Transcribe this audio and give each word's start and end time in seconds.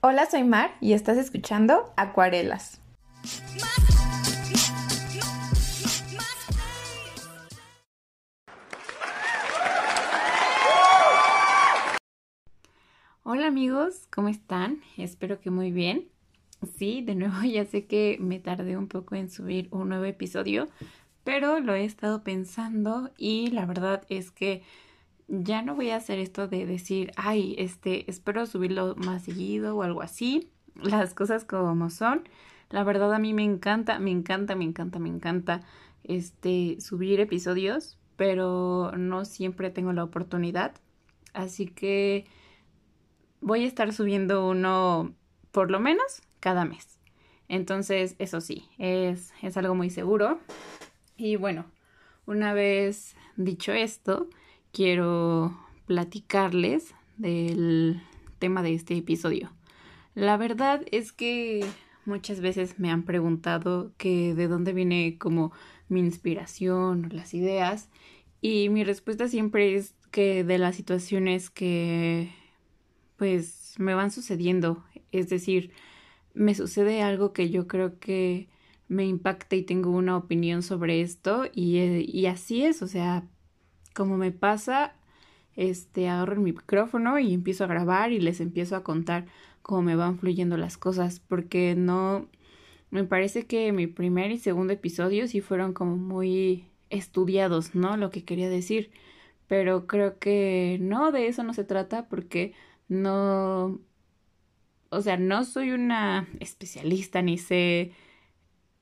Hola, 0.00 0.26
soy 0.30 0.44
Mar 0.44 0.74
y 0.82 0.92
estás 0.92 1.16
escuchando 1.16 1.94
Acuarelas. 1.96 2.78
Hola 13.22 13.46
amigos, 13.46 14.06
¿cómo 14.10 14.28
están? 14.28 14.82
Espero 14.98 15.40
que 15.40 15.50
muy 15.50 15.70
bien. 15.70 16.08
Sí, 16.76 17.02
de 17.02 17.14
nuevo 17.14 17.42
ya 17.44 17.64
sé 17.64 17.86
que 17.86 18.18
me 18.20 18.38
tardé 18.38 18.76
un 18.76 18.88
poco 18.88 19.14
en 19.14 19.30
subir 19.30 19.68
un 19.70 19.90
nuevo 19.90 20.04
episodio, 20.04 20.68
pero 21.24 21.60
lo 21.60 21.74
he 21.74 21.84
estado 21.84 22.22
pensando 22.24 23.10
y 23.16 23.50
la 23.50 23.66
verdad 23.66 24.04
es 24.08 24.30
que 24.30 24.62
ya 25.28 25.62
no 25.62 25.74
voy 25.74 25.90
a 25.90 25.96
hacer 25.96 26.18
esto 26.18 26.48
de 26.48 26.66
decir, 26.66 27.12
ay, 27.16 27.54
este, 27.58 28.10
espero 28.10 28.46
subirlo 28.46 28.96
más 28.96 29.24
seguido 29.24 29.76
o 29.76 29.82
algo 29.82 30.00
así. 30.00 30.50
Las 30.74 31.12
cosas 31.12 31.44
como 31.44 31.90
son. 31.90 32.26
La 32.70 32.82
verdad 32.82 33.12
a 33.12 33.18
mí 33.18 33.34
me 33.34 33.44
encanta, 33.44 33.98
me 33.98 34.10
encanta, 34.10 34.54
me 34.56 34.64
encanta, 34.64 34.98
me 34.98 35.08
encanta 35.08 35.60
este 36.04 36.80
subir 36.80 37.20
episodios, 37.20 37.98
pero 38.16 38.92
no 38.96 39.24
siempre 39.26 39.70
tengo 39.70 39.92
la 39.92 40.04
oportunidad. 40.04 40.72
Así 41.34 41.66
que 41.66 42.24
voy 43.40 43.64
a 43.64 43.68
estar 43.68 43.92
subiendo 43.92 44.48
uno 44.48 45.14
por 45.52 45.70
lo 45.70 45.80
menos 45.80 46.22
cada 46.40 46.64
mes. 46.64 46.98
Entonces, 47.48 48.14
eso 48.18 48.40
sí, 48.40 48.68
es, 48.78 49.32
es 49.42 49.56
algo 49.56 49.74
muy 49.74 49.90
seguro. 49.90 50.38
Y 51.16 51.36
bueno, 51.36 51.64
una 52.26 52.52
vez 52.52 53.16
dicho 53.36 53.72
esto, 53.72 54.28
quiero 54.72 55.58
platicarles 55.86 56.94
del 57.16 58.02
tema 58.38 58.62
de 58.62 58.74
este 58.74 58.96
episodio. 58.96 59.50
La 60.14 60.36
verdad 60.36 60.84
es 60.90 61.12
que 61.12 61.64
muchas 62.04 62.40
veces 62.40 62.78
me 62.78 62.90
han 62.90 63.04
preguntado 63.04 63.92
que 63.96 64.34
de 64.34 64.48
dónde 64.48 64.72
viene 64.72 65.16
como 65.18 65.52
mi 65.88 66.00
inspiración 66.00 67.06
o 67.06 67.14
las 67.14 67.34
ideas 67.34 67.88
y 68.40 68.68
mi 68.68 68.84
respuesta 68.84 69.28
siempre 69.28 69.74
es 69.74 69.94
que 70.10 70.44
de 70.44 70.58
las 70.58 70.76
situaciones 70.76 71.50
que 71.50 72.30
pues 73.16 73.74
me 73.78 73.94
van 73.94 74.10
sucediendo, 74.10 74.84
es 75.12 75.28
decir, 75.28 75.72
me 76.38 76.54
sucede 76.54 77.02
algo 77.02 77.32
que 77.32 77.50
yo 77.50 77.66
creo 77.66 77.98
que 77.98 78.48
me 78.88 79.04
impacta 79.06 79.56
y 79.56 79.64
tengo 79.64 79.90
una 79.90 80.16
opinión 80.16 80.62
sobre 80.62 81.02
esto 81.02 81.44
y, 81.52 81.78
y 81.78 82.26
así 82.26 82.64
es, 82.64 82.80
o 82.82 82.86
sea, 82.86 83.24
como 83.94 84.16
me 84.16 84.32
pasa, 84.32 84.94
este, 85.56 86.08
agarro 86.08 86.34
el 86.34 86.40
micrófono 86.40 87.18
y 87.18 87.34
empiezo 87.34 87.64
a 87.64 87.66
grabar 87.68 88.12
y 88.12 88.20
les 88.20 88.40
empiezo 88.40 88.76
a 88.76 88.84
contar 88.84 89.26
cómo 89.62 89.82
me 89.82 89.96
van 89.96 90.18
fluyendo 90.18 90.56
las 90.56 90.78
cosas, 90.78 91.20
porque 91.20 91.74
no, 91.76 92.28
me 92.90 93.04
parece 93.04 93.46
que 93.46 93.72
mi 93.72 93.86
primer 93.88 94.30
y 94.30 94.38
segundo 94.38 94.72
episodio 94.72 95.26
sí 95.28 95.40
fueron 95.40 95.72
como 95.72 95.96
muy 95.96 96.66
estudiados, 96.90 97.74
¿no? 97.74 97.96
Lo 97.96 98.10
que 98.10 98.24
quería 98.24 98.48
decir, 98.48 98.90
pero 99.48 99.86
creo 99.86 100.18
que 100.18 100.78
no, 100.80 101.12
de 101.12 101.28
eso 101.28 101.42
no 101.42 101.54
se 101.54 101.64
trata 101.64 102.08
porque 102.08 102.54
no, 102.88 103.80
o 104.90 105.00
sea, 105.02 105.16
no 105.16 105.44
soy 105.44 105.70
una 105.70 106.28
especialista 106.40 107.22
ni 107.22 107.38
sé 107.38 107.92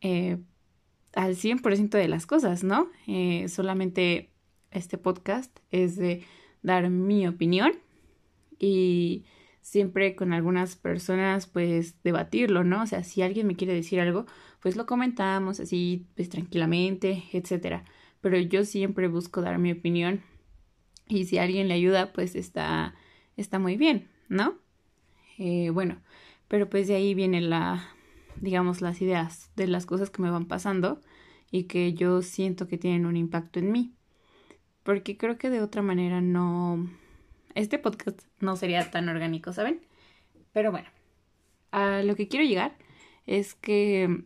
eh, 0.01 0.39
al 1.15 1.35
100% 1.35 1.91
de 1.91 2.09
las 2.09 2.27
cosas, 2.27 2.63
¿no? 2.63 2.89
Eh, 3.07 3.49
solamente 3.49 4.31
este 4.71 4.99
podcast 4.99 5.59
es 5.71 5.97
de 5.97 6.25
dar 6.63 6.91
mi 6.91 7.27
opinión 7.27 7.73
y 8.59 9.25
siempre 9.63 10.15
con 10.15 10.33
algunas 10.33 10.77
personas 10.77 11.47
pues 11.47 12.01
debatirlo, 12.05 12.63
¿no? 12.63 12.83
O 12.83 12.87
sea, 12.87 13.03
si 13.03 13.23
alguien 13.23 13.47
me 13.47 13.57
quiere 13.57 13.75
decir 13.75 14.01
algo, 14.01 14.27
pues 14.61 14.77
lo 14.77 14.87
comentamos 14.87 15.59
así 15.61 16.07
pues 16.15 16.29
tranquilamente, 16.29 17.25
etcétera. 17.33 17.85
Pero 18.21 18.39
yo 18.39 18.65
siempre 18.65 19.09
busco 19.09 19.43
dar 19.43 19.59
mi 19.59 19.73
opinión 19.73 20.23
y 21.09 21.25
si 21.25 21.39
alguien 21.39 21.69
le 21.69 21.75
ayuda 21.75 22.13
pues 22.13 22.37
está 22.37 22.95
está 23.37 23.59
muy 23.59 23.77
bien, 23.77 24.09
¿no? 24.29 24.66
Eh, 25.39 25.71
bueno, 25.71 26.01
pero 26.49 26.69
pues 26.69 26.89
de 26.89 26.95
ahí 26.97 27.15
viene 27.15 27.41
la 27.41 27.89
digamos 28.37 28.81
las 28.83 29.01
ideas 29.01 29.51
de 29.57 29.67
las 29.67 29.87
cosas 29.87 30.11
que 30.11 30.23
me 30.23 30.31
van 30.31 30.47
pasando 30.47 31.01
y 31.51 31.65
que 31.65 31.95
yo 31.95 32.23
siento 32.23 32.69
que 32.69 32.79
tienen 32.79 33.07
un 33.07 33.17
impacto 33.17 33.59
en 33.59 33.73
mí 33.73 33.97
porque 34.87 35.17
creo 35.17 35.37
que 35.37 35.51
de 35.51 35.61
otra 35.61 35.83
manera 35.83 36.21
no, 36.21 36.89
este 37.57 37.81
podcast 37.81 38.23
no 38.39 38.55
sería 38.55 38.89
tan 38.93 39.09
orgánico, 39.09 39.53
¿saben? 39.53 39.85
Pero 40.53 40.71
bueno, 40.71 40.89
a 41.73 42.03
lo 42.05 42.15
que 42.15 42.29
quiero 42.29 42.47
llegar 42.47 42.77
es 43.27 43.57
que 43.57 44.23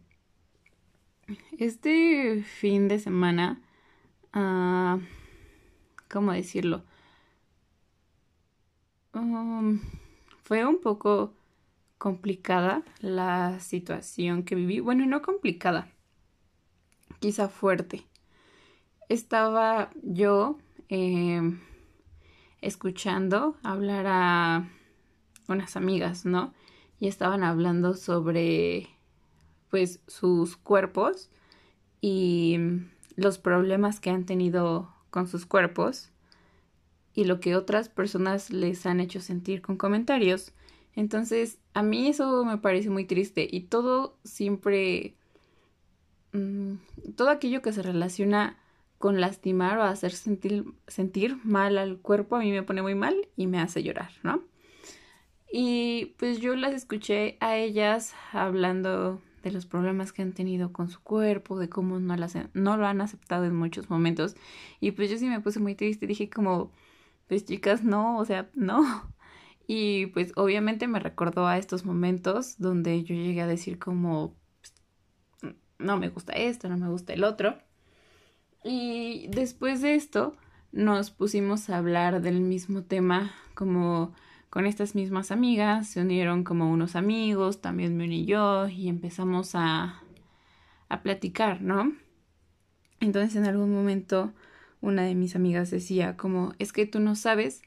este 1.58 2.42
fin 2.42 2.88
de 2.88 2.98
semana, 2.98 3.62
uh, 4.34 5.00
¿cómo 6.10 6.32
decirlo? 6.32 6.84
Um, 9.14 9.80
fue 10.50 10.66
un 10.66 10.80
poco 10.80 11.32
complicada 11.96 12.82
la 12.98 13.60
situación 13.60 14.42
que 14.42 14.56
viví. 14.56 14.80
Bueno, 14.80 15.06
no 15.06 15.22
complicada, 15.22 15.86
quizá 17.20 17.48
fuerte 17.48 18.04
estaba 19.08 19.90
yo 20.02 20.58
em, 20.88 21.60
escuchando 22.62 23.54
hablar 23.62 24.06
a 24.08 24.68
unas 25.46 25.76
amigas, 25.76 26.26
¿no? 26.26 26.52
Y 26.98 27.06
estaban 27.06 27.44
hablando 27.44 27.94
sobre, 27.94 28.88
pues, 29.70 30.00
sus 30.08 30.56
cuerpos 30.56 31.30
y 32.00 32.58
los 33.14 33.38
problemas 33.38 34.00
que 34.00 34.10
han 34.10 34.26
tenido 34.26 34.92
con 35.10 35.28
sus 35.28 35.46
cuerpos 35.46 36.10
y 37.14 37.24
lo 37.24 37.40
que 37.40 37.56
otras 37.56 37.88
personas 37.88 38.50
les 38.50 38.86
han 38.86 39.00
hecho 39.00 39.20
sentir 39.20 39.62
con 39.62 39.76
comentarios. 39.76 40.52
Entonces, 40.94 41.58
a 41.74 41.82
mí 41.82 42.08
eso 42.08 42.44
me 42.44 42.58
parece 42.58 42.90
muy 42.90 43.04
triste 43.04 43.48
y 43.50 43.62
todo 43.62 44.16
siempre, 44.24 45.14
mm, 46.32 46.74
todo 47.16 47.30
aquello 47.30 47.62
que 47.62 47.72
se 47.72 47.82
relaciona 47.82 48.58
con 48.98 49.20
lastimar 49.20 49.78
o 49.78 49.82
hacer 49.82 50.12
sentir, 50.12 50.64
sentir 50.86 51.38
mal 51.44 51.78
al 51.78 51.98
cuerpo, 51.98 52.36
a 52.36 52.40
mí 52.40 52.50
me 52.50 52.62
pone 52.62 52.82
muy 52.82 52.94
mal 52.94 53.16
y 53.36 53.46
me 53.46 53.58
hace 53.58 53.82
llorar, 53.82 54.10
¿no? 54.22 54.42
Y 55.52 56.14
pues 56.18 56.38
yo 56.38 56.54
las 56.54 56.74
escuché 56.74 57.36
a 57.40 57.56
ellas 57.56 58.14
hablando 58.32 59.20
de 59.42 59.50
los 59.50 59.66
problemas 59.66 60.12
que 60.12 60.22
han 60.22 60.32
tenido 60.32 60.72
con 60.72 60.90
su 60.90 61.00
cuerpo, 61.00 61.58
de 61.58 61.68
cómo 61.68 61.98
no, 61.98 62.16
las, 62.16 62.36
no 62.52 62.76
lo 62.76 62.86
han 62.86 63.00
aceptado 63.00 63.44
en 63.44 63.56
muchos 63.56 63.90
momentos. 63.90 64.36
Y 64.80 64.92
pues 64.92 65.10
yo 65.10 65.18
sí 65.18 65.26
me 65.26 65.40
puse 65.40 65.60
muy 65.60 65.74
triste, 65.74 66.06
dije 66.06 66.28
como, 66.28 66.70
pues 67.30 67.44
chicas, 67.44 67.84
no, 67.84 68.18
o 68.18 68.24
sea, 68.24 68.50
no. 68.54 68.82
Y 69.72 70.06
pues 70.06 70.32
obviamente 70.34 70.88
me 70.88 70.98
recordó 70.98 71.46
a 71.46 71.56
estos 71.56 71.84
momentos 71.84 72.58
donde 72.58 73.04
yo 73.04 73.14
llegué 73.14 73.40
a 73.40 73.46
decir 73.46 73.78
como, 73.78 74.34
pues, 74.60 75.54
no 75.78 75.96
me 75.96 76.08
gusta 76.08 76.32
esto, 76.32 76.68
no 76.68 76.76
me 76.76 76.88
gusta 76.88 77.12
el 77.12 77.22
otro. 77.22 77.56
Y 78.64 79.28
después 79.28 79.80
de 79.80 79.94
esto 79.94 80.36
nos 80.72 81.12
pusimos 81.12 81.70
a 81.70 81.78
hablar 81.78 82.20
del 82.20 82.40
mismo 82.40 82.82
tema 82.82 83.32
como 83.54 84.12
con 84.50 84.66
estas 84.66 84.96
mismas 84.96 85.30
amigas, 85.30 85.86
se 85.86 86.00
unieron 86.00 86.42
como 86.42 86.68
unos 86.68 86.96
amigos, 86.96 87.60
también 87.60 87.96
me 87.96 88.06
uní 88.06 88.26
yo 88.26 88.66
y 88.66 88.88
empezamos 88.88 89.54
a, 89.54 90.02
a 90.88 91.02
platicar, 91.04 91.62
¿no? 91.62 91.92
Entonces 92.98 93.36
en 93.36 93.46
algún 93.46 93.72
momento 93.72 94.32
una 94.80 95.02
de 95.02 95.14
mis 95.14 95.36
amigas 95.36 95.70
decía 95.70 96.16
como, 96.16 96.54
es 96.58 96.72
que 96.72 96.86
tú 96.86 97.00
no 97.00 97.14
sabes 97.14 97.62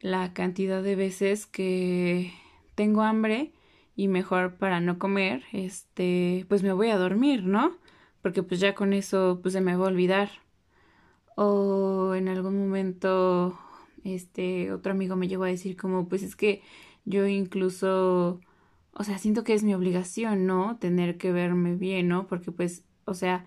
la 0.00 0.32
cantidad 0.32 0.82
de 0.82 0.96
veces 0.96 1.46
que 1.46 2.32
tengo 2.74 3.02
hambre 3.02 3.52
y 3.96 4.08
mejor 4.08 4.56
para 4.56 4.80
no 4.80 4.98
comer, 4.98 5.42
este, 5.52 6.46
pues 6.48 6.62
me 6.62 6.72
voy 6.72 6.90
a 6.90 6.96
dormir, 6.98 7.44
¿no? 7.44 7.76
porque 8.22 8.42
pues 8.42 8.60
ya 8.60 8.74
con 8.74 8.92
eso 8.92 9.38
pues 9.42 9.54
se 9.54 9.60
me 9.60 9.76
va 9.76 9.86
a 9.86 9.88
olvidar. 9.88 10.30
O 11.36 12.14
en 12.14 12.28
algún 12.28 12.58
momento 12.58 13.58
este 14.04 14.72
otro 14.72 14.92
amigo 14.92 15.16
me 15.16 15.28
llegó 15.28 15.44
a 15.44 15.48
decir 15.48 15.76
como 15.76 16.08
pues 16.08 16.22
es 16.22 16.36
que 16.36 16.62
yo 17.04 17.26
incluso 17.26 18.40
o 18.92 19.04
sea, 19.04 19.18
siento 19.18 19.44
que 19.44 19.54
es 19.54 19.62
mi 19.62 19.74
obligación, 19.74 20.46
¿no? 20.46 20.76
Tener 20.78 21.18
que 21.18 21.30
verme 21.30 21.76
bien, 21.76 22.08
¿no? 22.08 22.26
Porque 22.26 22.50
pues, 22.50 22.82
o 23.04 23.14
sea, 23.14 23.46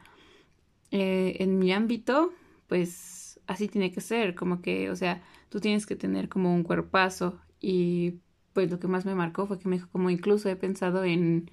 eh, 0.91 1.35
en 1.39 1.59
mi 1.59 1.74
ámbito, 1.74 2.31
pues 2.71 3.38
así 3.47 3.68
tiene 3.68 3.91
que 3.91 4.00
ser, 4.00 4.33
como 4.33 4.62
que, 4.62 4.89
o 4.89 4.95
sea, 4.95 5.21
tú 5.50 5.59
tienes 5.59 5.85
que 5.85 5.97
tener 5.97 6.29
como 6.29 6.56
un 6.56 6.63
cuerpazo 6.63 7.38
y 7.59 8.21
pues 8.53 8.71
lo 8.71 8.79
que 8.79 8.88
más 8.88 9.06
me 9.06 9.13
marcó 9.13 9.45
fue 9.45 9.59
que 9.59 9.68
me 9.68 9.75
dijo 9.75 9.89
como 9.89 10.09
incluso 10.09 10.47
he 10.47 10.56
pensado 10.56 11.03
en, 11.03 11.51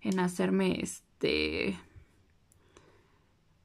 en 0.00 0.20
hacerme 0.20 0.80
este 0.80 1.76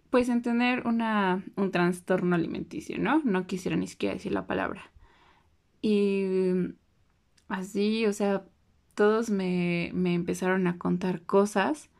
pues 0.09 0.29
en 0.29 0.41
tener 0.41 0.87
una, 0.87 1.43
un 1.55 1.69
trastorno 1.69 2.35
alimenticio, 2.35 2.97
¿no? 2.97 3.21
No 3.23 3.45
quisiera 3.45 3.77
ni 3.77 3.85
siquiera 3.85 4.15
decir 4.15 4.31
la 4.31 4.47
palabra. 4.47 4.91
Y 5.83 6.23
así, 7.49 8.07
o 8.07 8.13
sea, 8.13 8.45
todos 8.95 9.29
me, 9.29 9.91
me 9.93 10.15
empezaron 10.15 10.65
a 10.65 10.79
contar 10.79 11.21
cosas. 11.21 11.91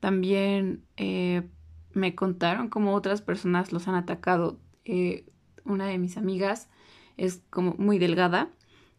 También 0.00 0.82
eh, 0.96 1.48
me 1.98 2.14
contaron 2.14 2.68
cómo 2.68 2.94
otras 2.94 3.22
personas 3.22 3.72
los 3.72 3.88
han 3.88 3.94
atacado. 3.94 4.58
Eh, 4.84 5.26
una 5.64 5.86
de 5.86 5.98
mis 5.98 6.16
amigas 6.16 6.68
es 7.16 7.42
como 7.50 7.74
muy 7.78 7.98
delgada, 7.98 8.50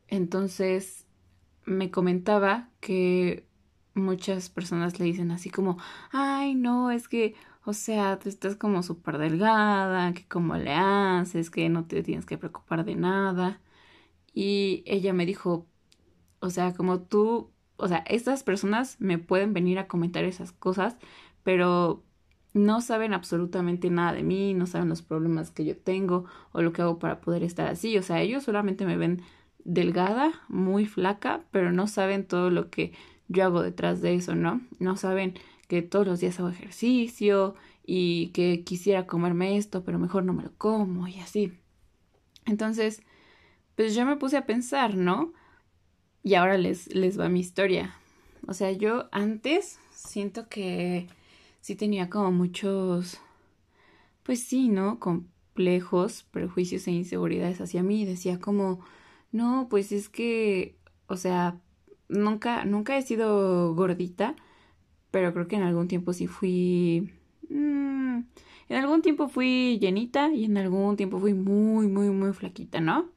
entonces 0.07 1.07
me 1.66 1.92
comentaba 1.92 2.69
que 2.80 3.48
muchas 3.96 4.50
personas 4.50 5.00
le 5.00 5.06
dicen 5.06 5.31
así 5.31 5.50
como, 5.50 5.78
ay, 6.12 6.56
no, 6.56 6.92
es 6.92 7.07
que, 7.07 7.36
o 7.66 7.74
sea, 7.74 8.19
tú 8.19 8.30
estás 8.30 8.56
como 8.56 8.84
súper 8.84 9.18
delgada, 9.18 10.13
que 10.13 10.28
cómo 10.28 10.56
le 10.57 10.74
haces, 10.74 11.50
que 11.50 11.69
no 11.69 11.86
te 11.86 12.04
tienes 12.04 12.25
que 12.25 12.38
preocupar 12.38 12.86
de 12.86 12.95
nada. 12.95 13.62
Y 14.34 14.84
ella 14.86 15.13
me 15.13 15.25
dijo, 15.25 15.68
o 16.40 16.50
sea, 16.50 16.74
como 16.74 17.02
tú, 17.02 17.52
o 17.78 17.88
sea, 17.88 18.00
estas 18.07 18.44
personas 18.44 18.98
me 19.00 19.18
pueden 19.18 19.54
venir 19.54 19.80
a 19.80 19.88
comentar 19.88 20.24
esas 20.25 20.52
cosas, 20.52 20.98
pero 21.44 22.04
no 22.54 22.81
saben 22.81 23.13
absolutamente 23.13 23.90
nada 23.90 24.13
de 24.13 24.24
mí, 24.24 24.54
no 24.54 24.66
saben 24.66 24.90
los 24.90 25.01
problemas 25.01 25.51
que 25.51 25.66
yo 25.66 25.78
tengo 25.78 26.25
o 26.51 26.62
lo 26.62 26.74
que 26.74 26.81
hago 26.81 27.00
para 27.00 27.22
poder 27.22 27.44
estar 27.44 27.68
así. 27.68 27.98
O 27.98 28.04
sea, 28.04 28.22
ellos 28.22 28.44
solamente 28.44 28.86
me 28.86 28.98
ven 28.98 29.22
delgada, 29.63 30.31
muy 30.48 30.86
flaca, 30.86 31.44
pero 31.51 31.72
no 31.72 31.88
saben 31.88 32.25
todo 32.25 32.50
lo 32.50 32.69
que 32.69 32.94
yo 33.28 33.44
hago 33.44 33.62
detrás 33.62 34.01
de 34.01 34.16
eso, 34.16 34.36
¿no? 34.36 34.62
No 34.80 34.98
saben 34.98 35.36
que 35.68 35.81
todos 35.84 36.07
los 36.07 36.19
días 36.19 36.40
hago 36.40 36.50
ejercicio 36.50 37.56
y 37.86 38.30
que 38.30 38.63
quisiera 38.63 39.06
comerme 39.06 39.57
esto, 39.57 39.84
pero 39.84 40.00
mejor 40.00 40.24
no 40.24 40.34
me 40.34 40.44
lo 40.44 40.52
como 40.57 41.07
y 41.07 41.19
así. 41.19 41.54
Entonces, 42.45 43.04
pues 43.75 43.94
yo 43.94 44.06
me 44.06 44.18
puse 44.18 44.38
a 44.38 44.48
pensar, 44.48 44.95
¿no? 44.95 45.34
Y 46.24 46.34
ahora 46.34 46.57
les, 46.57 46.94
les 46.94 47.19
va 47.19 47.30
mi 47.30 47.40
historia. 47.40 47.95
O 48.48 48.54
sea, 48.54 48.72
yo 48.72 49.07
antes 49.12 49.80
siento 49.92 50.50
que 50.50 51.07
sí 51.62 51.76
tenía 51.76 52.10
como 52.10 52.32
muchos, 52.32 53.20
pues 54.24 54.44
sí, 54.44 54.70
¿no? 54.70 55.00
Complejos, 55.00 56.24
prejuicios 56.32 56.88
e 56.88 56.92
inseguridades 56.92 57.62
hacia 57.62 57.84
mí. 57.84 58.06
Decía 58.06 58.40
como, 58.40 58.80
no, 59.32 59.68
pues 59.70 59.92
es 59.92 60.10
que, 60.10 60.78
o 61.08 61.18
sea, 61.18 61.60
nunca, 62.08 62.66
nunca 62.66 62.98
he 62.98 63.02
sido 63.02 63.74
gordita, 63.76 64.36
pero 65.12 65.34
creo 65.34 65.48
que 65.48 65.56
en 65.56 65.64
algún 65.64 65.88
tiempo 65.88 66.14
sí 66.14 66.28
fui... 66.28 67.12
Mm, 67.50 68.20
en 68.70 68.78
algún 68.78 69.02
tiempo 69.02 69.28
fui 69.30 69.80
llenita 69.80 70.32
y 70.32 70.46
en 70.46 70.58
algún 70.58 70.96
tiempo 70.96 71.20
fui 71.20 71.34
muy, 71.34 71.88
muy, 71.88 72.10
muy 72.10 72.34
flaquita, 72.34 72.82
¿no? 72.82 73.10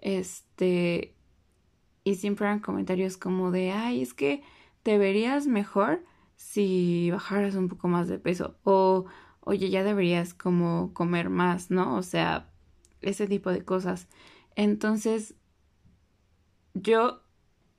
Este... 0.00 1.14
Y 2.02 2.14
siempre 2.14 2.46
eran 2.46 2.60
comentarios 2.60 3.16
como 3.18 3.50
de, 3.50 3.72
ay, 3.72 4.02
es 4.02 4.14
que 4.14 4.42
te 4.82 4.96
verías 4.96 5.46
mejor 5.46 6.02
si 6.40 7.10
bajaras 7.10 7.54
un 7.54 7.68
poco 7.68 7.86
más 7.86 8.08
de 8.08 8.18
peso 8.18 8.56
o 8.64 9.04
oye, 9.40 9.68
ya 9.68 9.84
deberías 9.84 10.32
como 10.32 10.94
comer 10.94 11.28
más, 11.28 11.70
¿no? 11.70 11.96
O 11.96 12.02
sea, 12.02 12.50
ese 13.02 13.26
tipo 13.26 13.50
de 13.50 13.62
cosas. 13.62 14.08
Entonces, 14.56 15.34
yo, 16.72 17.20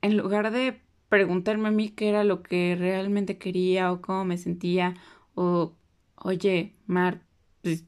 en 0.00 0.16
lugar 0.16 0.52
de 0.52 0.80
preguntarme 1.08 1.68
a 1.68 1.72
mí 1.72 1.88
qué 1.88 2.08
era 2.08 2.22
lo 2.22 2.44
que 2.44 2.76
realmente 2.78 3.36
quería 3.36 3.90
o 3.90 4.00
cómo 4.00 4.24
me 4.24 4.38
sentía 4.38 4.94
o, 5.34 5.74
oye, 6.14 6.76
Mar, 6.86 7.26
pues, 7.62 7.84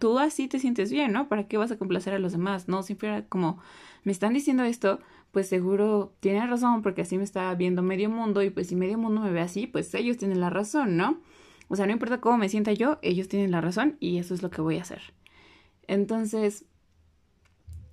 tú, 0.00 0.18
así 0.18 0.48
te 0.48 0.58
sientes 0.58 0.90
bien, 0.90 1.12
¿no? 1.12 1.28
¿Para 1.28 1.46
qué 1.46 1.56
vas 1.58 1.70
a 1.70 1.78
complacer 1.78 2.12
a 2.12 2.18
los 2.18 2.32
demás? 2.32 2.66
No, 2.66 2.82
siempre 2.82 3.08
era 3.08 3.26
como, 3.28 3.60
me 4.02 4.10
están 4.10 4.34
diciendo 4.34 4.64
esto, 4.64 4.98
pues 5.32 5.48
seguro 5.48 6.14
tiene 6.20 6.46
razón 6.46 6.82
porque 6.82 7.02
así 7.02 7.18
me 7.18 7.24
está 7.24 7.54
viendo 7.54 7.82
medio 7.82 8.10
mundo 8.10 8.42
y 8.42 8.50
pues 8.50 8.68
si 8.68 8.76
medio 8.76 8.98
mundo 8.98 9.20
me 9.20 9.30
ve 9.30 9.40
así, 9.40 9.66
pues 9.66 9.92
ellos 9.94 10.16
tienen 10.16 10.40
la 10.40 10.50
razón, 10.50 10.96
¿no? 10.96 11.20
O 11.68 11.76
sea, 11.76 11.86
no 11.86 11.92
importa 11.92 12.20
cómo 12.20 12.38
me 12.38 12.48
sienta 12.48 12.72
yo, 12.72 12.98
ellos 13.02 13.28
tienen 13.28 13.50
la 13.50 13.60
razón 13.60 13.96
y 14.00 14.18
eso 14.18 14.34
es 14.34 14.42
lo 14.42 14.50
que 14.50 14.62
voy 14.62 14.78
a 14.78 14.82
hacer. 14.82 15.02
Entonces, 15.86 16.64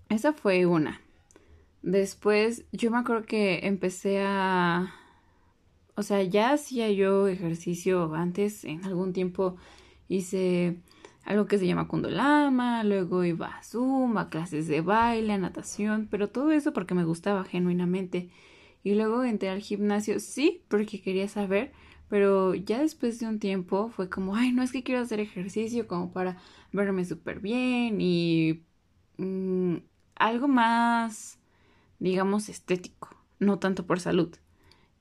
esa 0.10 0.34
fue 0.34 0.66
una. 0.66 1.02
Después, 1.82 2.66
yo 2.72 2.90
me 2.90 2.98
acuerdo 2.98 3.26
que 3.26 3.60
empecé 3.64 4.22
a... 4.22 4.94
O 5.96 6.04
sea, 6.04 6.24
ya 6.24 6.52
hacía 6.52 6.92
yo 6.92 7.28
ejercicio 7.28 8.14
antes, 8.16 8.66
en 8.66 8.84
algún 8.86 9.14
tiempo 9.14 9.56
hice 10.08 10.78
algo 11.25 11.48
que 11.48 11.57
se 11.57 11.66
llama 11.68 11.88
Kundolama, 11.88 12.83
luego 12.83 13.24
iba 13.24 13.48
a 13.48 13.63
Zumba, 13.63 14.30
clases 14.30 14.68
de 14.68 14.81
baile, 14.81 15.38
natación, 15.38 16.07
pero 16.10 16.30
todo 16.30 16.51
eso 16.51 16.72
porque 16.72 16.94
me 16.94 17.04
gustaba 17.04 17.44
genuinamente. 17.44 18.30
Y 18.83 18.94
luego 18.94 19.24
entré 19.24 19.50
al 19.50 19.62
gimnasio, 19.62 20.19
sí, 20.19 20.63
porque 20.68 21.01
quería 21.01 21.27
saber, 21.27 21.74
pero 22.10 22.54
ya 22.54 22.80
después 22.80 23.19
de 23.19 23.27
un 23.27 23.39
tiempo 23.39 23.89
fue 23.89 24.10
como, 24.10 24.36
ay, 24.36 24.51
no 24.51 24.62
es 24.62 24.72
que 24.72 24.83
quiero 24.83 25.01
hacer 25.01 25.19
ejercicio 25.19 25.88
como 25.88 26.13
para 26.13 26.38
verme 26.72 27.04
súper 27.06 27.39
bien 27.39 28.00
y 28.00 28.63
mm, 29.18 29.77
algo 30.16 30.48
más, 30.48 31.39
digamos, 32.00 32.50
estético, 32.50 33.10
no 33.39 33.57
tanto 33.60 33.88
por 33.88 34.00
salud. 34.00 34.36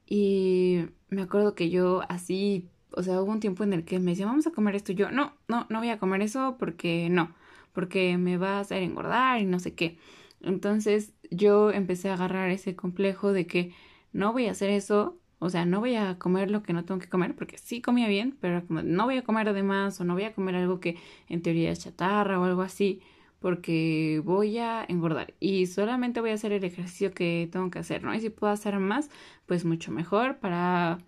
Y 0.07 0.87
me 1.11 1.23
acuerdo 1.23 1.55
que 1.55 1.71
yo 1.71 2.03
así 2.09 2.69
o 2.97 3.03
sea, 3.03 3.21
hubo 3.21 3.33
un 3.33 3.41
tiempo 3.41 3.65
en 3.65 3.73
el 3.73 3.85
que 3.85 3.99
me 3.99 4.13
decía, 4.13 4.27
vamos 4.27 4.47
a 4.47 4.53
comer 4.53 4.77
esto. 4.77 4.93
Y 4.93 4.95
yo, 4.97 5.11
no, 5.11 5.35
no, 5.49 5.67
no 5.71 5.79
voy 5.79 5.91
a 5.91 5.99
comer 5.99 6.23
eso 6.23 6.57
porque 6.59 7.09
no, 7.11 7.35
porque 7.73 8.19
me 8.19 8.37
va 8.37 8.59
a 8.59 8.61
hacer 8.61 8.83
engordar 8.83 9.41
y 9.41 9.47
no 9.47 9.59
sé 9.61 9.75
qué. 9.75 9.99
Entonces 10.41 11.13
yo 11.31 11.71
empecé 11.71 12.11
a 12.11 12.15
agarrar 12.15 12.51
ese 12.51 12.77
complejo 12.77 13.33
de 13.33 13.47
que 13.47 13.73
no 14.13 14.33
voy 14.33 14.47
a 14.47 14.53
hacer 14.53 14.71
eso, 14.71 15.19
o 15.39 15.51
sea, 15.51 15.67
no 15.67 15.81
voy 15.81 15.97
a 15.97 16.19
comer 16.19 16.51
lo 16.51 16.63
que 16.63 16.73
no 16.73 16.85
tengo 16.85 17.01
que 17.01 17.09
comer, 17.09 17.35
porque 17.35 17.59
sí 17.59 17.81
comía 17.83 18.09
bien, 18.09 18.37
pero 18.41 18.67
como 18.67 18.83
no 18.83 19.05
voy 19.05 19.19
a 19.19 19.25
comer 19.25 19.49
además, 19.49 20.01
o 20.01 20.05
no 20.05 20.15
voy 20.15 20.25
a 20.25 20.35
comer 20.35 20.55
algo 20.57 20.81
que 20.81 20.97
en 21.29 21.43
teoría 21.43 21.71
es 21.71 21.81
chatarra 21.81 22.41
o 22.41 22.45
algo 22.45 22.63
así, 22.63 23.03
porque 23.41 24.23
voy 24.25 24.59
a 24.59 24.85
engordar 24.89 25.35
y 25.41 25.67
solamente 25.67 26.21
voy 26.21 26.31
a 26.31 26.35
hacer 26.35 26.53
el 26.53 26.65
ejercicio 26.65 27.13
que 27.13 27.49
tengo 27.53 27.71
que 27.71 27.79
hacer, 27.79 28.03
¿no? 28.03 28.15
Y 28.15 28.21
si 28.21 28.31
puedo 28.31 28.53
hacer 28.53 28.79
más, 28.79 29.11
pues 29.47 29.65
mucho 29.65 29.93
mejor 29.93 30.39
para 30.39 30.99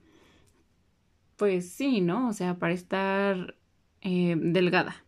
pues 1.36 1.70
sí, 1.70 2.00
¿no? 2.00 2.28
O 2.28 2.32
sea, 2.32 2.58
para 2.58 2.72
estar 2.74 3.56
eh, 4.02 4.36
delgada. 4.38 5.04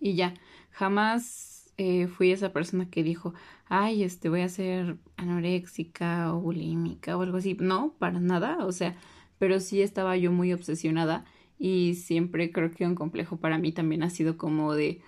Y 0.00 0.14
ya, 0.14 0.34
jamás 0.70 1.72
eh, 1.78 2.06
fui 2.08 2.30
esa 2.32 2.52
persona 2.52 2.88
que 2.90 3.02
dijo, 3.02 3.34
ay, 3.66 4.02
este, 4.02 4.28
voy 4.28 4.42
a 4.42 4.48
ser 4.48 4.98
anoréxica 5.16 6.34
o 6.34 6.40
bulímica 6.40 7.16
o 7.16 7.22
algo 7.22 7.38
así. 7.38 7.56
No, 7.60 7.94
para 7.98 8.20
nada, 8.20 8.64
o 8.64 8.72
sea, 8.72 8.96
pero 9.38 9.60
sí 9.60 9.82
estaba 9.82 10.16
yo 10.16 10.32
muy 10.32 10.52
obsesionada 10.52 11.24
y 11.58 11.94
siempre 11.94 12.52
creo 12.52 12.70
que 12.70 12.86
un 12.86 12.94
complejo 12.94 13.38
para 13.38 13.58
mí 13.58 13.72
también 13.72 14.02
ha 14.02 14.10
sido 14.10 14.36
como 14.36 14.74
de... 14.74 15.02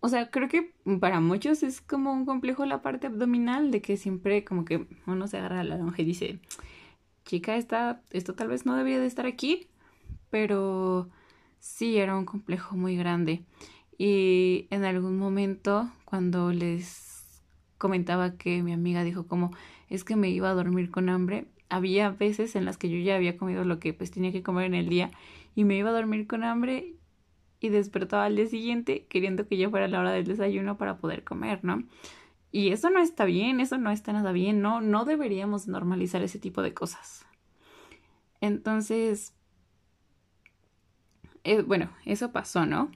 O 0.00 0.08
sea, 0.08 0.30
creo 0.30 0.48
que 0.48 0.74
para 1.00 1.20
muchos 1.20 1.62
es 1.62 1.80
como 1.80 2.12
un 2.12 2.26
complejo 2.26 2.66
la 2.66 2.82
parte 2.82 3.06
abdominal, 3.06 3.70
de 3.70 3.80
que 3.80 3.96
siempre 3.96 4.44
como 4.44 4.64
que 4.66 4.86
uno 5.06 5.26
se 5.28 5.38
agarra 5.38 5.64
la 5.64 5.78
lonja 5.78 6.02
y 6.02 6.04
dice, 6.04 6.40
chica, 7.24 7.56
esta, 7.56 8.02
esto 8.10 8.34
tal 8.34 8.48
vez 8.48 8.66
no 8.66 8.76
debía 8.76 8.98
de 8.98 9.06
estar 9.06 9.26
aquí, 9.26 9.68
pero 10.30 11.08
sí 11.58 11.96
era 11.98 12.16
un 12.16 12.24
complejo 12.24 12.76
muy 12.76 12.96
grande. 12.96 13.44
Y 13.96 14.66
en 14.70 14.84
algún 14.84 15.18
momento, 15.18 15.90
cuando 16.04 16.52
les 16.52 17.42
comentaba 17.78 18.36
que 18.36 18.62
mi 18.62 18.72
amiga 18.72 19.04
dijo 19.04 19.26
como 19.26 19.50
es 19.88 20.04
que 20.04 20.16
me 20.16 20.30
iba 20.30 20.50
a 20.50 20.54
dormir 20.54 20.90
con 20.90 21.08
hambre, 21.08 21.46
había 21.68 22.10
veces 22.10 22.56
en 22.56 22.64
las 22.64 22.78
que 22.78 22.88
yo 22.88 22.98
ya 22.98 23.16
había 23.16 23.36
comido 23.36 23.64
lo 23.64 23.78
que 23.78 23.92
pues 23.92 24.10
tenía 24.10 24.32
que 24.32 24.42
comer 24.42 24.66
en 24.66 24.74
el 24.74 24.88
día 24.88 25.10
y 25.54 25.64
me 25.64 25.76
iba 25.76 25.90
a 25.90 25.92
dormir 25.92 26.26
con 26.26 26.44
hambre 26.44 26.94
y 27.60 27.68
despertaba 27.68 28.24
al 28.24 28.36
día 28.36 28.46
siguiente 28.46 29.06
queriendo 29.08 29.46
que 29.46 29.56
ya 29.56 29.70
fuera 29.70 29.88
la 29.88 30.00
hora 30.00 30.12
del 30.12 30.24
desayuno 30.24 30.76
para 30.76 30.98
poder 30.98 31.24
comer, 31.24 31.64
¿no? 31.64 31.84
Y 32.54 32.70
eso 32.70 32.88
no 32.88 33.00
está 33.00 33.24
bien, 33.24 33.58
eso 33.58 33.78
no 33.78 33.90
está 33.90 34.12
nada 34.12 34.30
bien, 34.30 34.62
no, 34.62 34.80
no 34.80 35.04
deberíamos 35.04 35.66
normalizar 35.66 36.22
ese 36.22 36.38
tipo 36.38 36.62
de 36.62 36.72
cosas. 36.72 37.26
Entonces, 38.40 39.34
eh, 41.42 41.62
bueno, 41.62 41.90
eso 42.04 42.30
pasó, 42.30 42.64
¿no? 42.64 42.92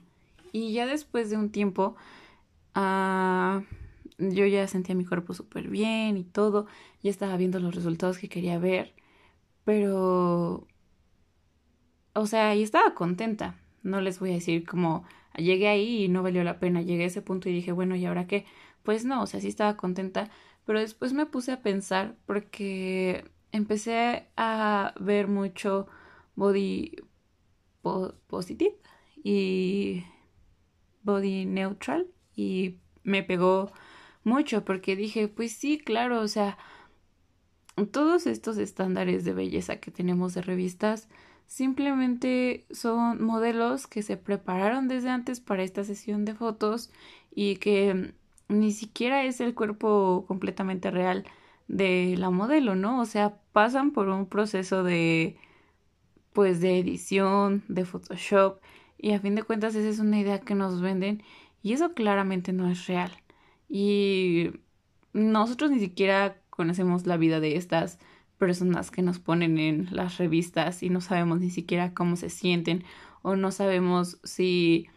Y 0.53 0.71
ya 0.71 0.85
después 0.85 1.29
de 1.29 1.35
un 1.35 1.49
tiempo, 1.51 1.97
ah, 2.73 3.63
yo 4.17 4.45
ya 4.45 4.65
sentía 4.65 4.95
mi 4.95 5.03
cuerpo 5.03 5.33
súper 5.33 5.67
bien 5.67 6.15
y 6.15 6.23
todo, 6.23 6.65
ya 7.03 7.09
estaba 7.11 7.35
viendo 7.35 7.59
los 7.59 7.75
resultados 7.75 8.17
que 8.17 8.29
quería 8.29 8.59
ver, 8.59 8.93
pero, 9.65 10.67
o 12.13 12.25
sea, 12.27 12.55
y 12.55 12.63
estaba 12.63 12.95
contenta, 12.95 13.57
no 13.83 13.99
les 13.99 14.21
voy 14.21 14.29
a 14.29 14.35
decir 14.35 14.65
como 14.65 15.03
llegué 15.35 15.67
ahí 15.67 16.05
y 16.05 16.07
no 16.07 16.23
valió 16.23 16.45
la 16.45 16.59
pena, 16.59 16.81
llegué 16.81 17.03
a 17.03 17.07
ese 17.07 17.21
punto 17.21 17.49
y 17.49 17.53
dije, 17.53 17.73
bueno, 17.73 17.97
¿y 17.97 18.05
ahora 18.05 18.25
qué? 18.25 18.45
Pues 18.83 19.05
no, 19.05 19.23
o 19.23 19.27
sea, 19.27 19.41
sí 19.41 19.47
estaba 19.47 19.77
contenta, 19.77 20.29
pero 20.65 20.79
después 20.79 21.13
me 21.13 21.25
puse 21.25 21.51
a 21.51 21.61
pensar 21.61 22.15
porque 22.25 23.25
empecé 23.51 24.27
a 24.37 24.93
ver 24.99 25.27
mucho 25.27 25.87
body 26.35 26.95
positive 28.27 28.75
y 29.23 30.03
body 31.03 31.45
neutral 31.45 32.07
y 32.35 32.77
me 33.03 33.23
pegó 33.23 33.71
mucho 34.23 34.63
porque 34.65 34.95
dije, 34.95 35.27
pues 35.27 35.53
sí, 35.53 35.79
claro, 35.79 36.21
o 36.21 36.27
sea, 36.27 36.57
todos 37.91 38.27
estos 38.27 38.57
estándares 38.57 39.23
de 39.23 39.33
belleza 39.33 39.77
que 39.77 39.91
tenemos 39.91 40.33
de 40.33 40.41
revistas 40.41 41.07
simplemente 41.47 42.65
son 42.71 43.23
modelos 43.23 43.87
que 43.87 44.03
se 44.03 44.17
prepararon 44.17 44.87
desde 44.87 45.09
antes 45.09 45.39
para 45.39 45.63
esta 45.63 45.83
sesión 45.83 46.25
de 46.25 46.35
fotos 46.35 46.91
y 47.33 47.55
que 47.55 48.13
ni 48.49 48.71
siquiera 48.71 49.23
es 49.23 49.39
el 49.41 49.55
cuerpo 49.55 50.25
completamente 50.27 50.91
real 50.91 51.25
de 51.67 52.15
la 52.17 52.31
modelo, 52.31 52.75
¿no? 52.75 52.99
O 52.99 53.05
sea, 53.05 53.37
pasan 53.53 53.91
por 53.91 54.09
un 54.09 54.25
proceso 54.27 54.83
de 54.83 55.37
pues 56.33 56.61
de 56.61 56.79
edición, 56.79 57.63
de 57.67 57.85
Photoshop 57.85 58.61
y 58.97 59.13
a 59.13 59.19
fin 59.19 59.35
de 59.35 59.43
cuentas 59.43 59.75
esa 59.75 59.89
es 59.89 59.99
una 59.99 60.19
idea 60.19 60.39
que 60.39 60.55
nos 60.55 60.81
venden 60.81 61.23
y 61.63 61.73
eso 61.73 61.93
claramente 61.93 62.53
no 62.53 62.69
es 62.69 62.87
real. 62.87 63.11
Y 63.69 64.51
nosotros 65.13 65.71
ni 65.71 65.79
siquiera 65.79 66.37
conocemos 66.49 67.05
la 67.05 67.17
vida 67.17 67.39
de 67.39 67.55
estas 67.55 67.99
personas 68.37 68.89
que 68.91 69.01
nos 69.01 69.19
ponen 69.19 69.57
en 69.59 69.87
las 69.91 70.17
revistas 70.17 70.81
y 70.81 70.89
no 70.89 71.01
sabemos 71.01 71.39
ni 71.39 71.49
siquiera 71.49 71.93
cómo 71.93 72.15
se 72.15 72.29
sienten 72.29 72.83
o 73.21 73.35
no 73.35 73.51
sabemos 73.51 74.19
si 74.23 74.87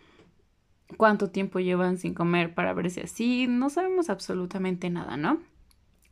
cuánto 0.92 1.30
tiempo 1.30 1.60
llevan 1.60 1.98
sin 1.98 2.14
comer 2.14 2.54
para 2.54 2.72
verse 2.72 3.02
así, 3.02 3.46
no 3.48 3.70
sabemos 3.70 4.10
absolutamente 4.10 4.90
nada, 4.90 5.16
¿no? 5.16 5.40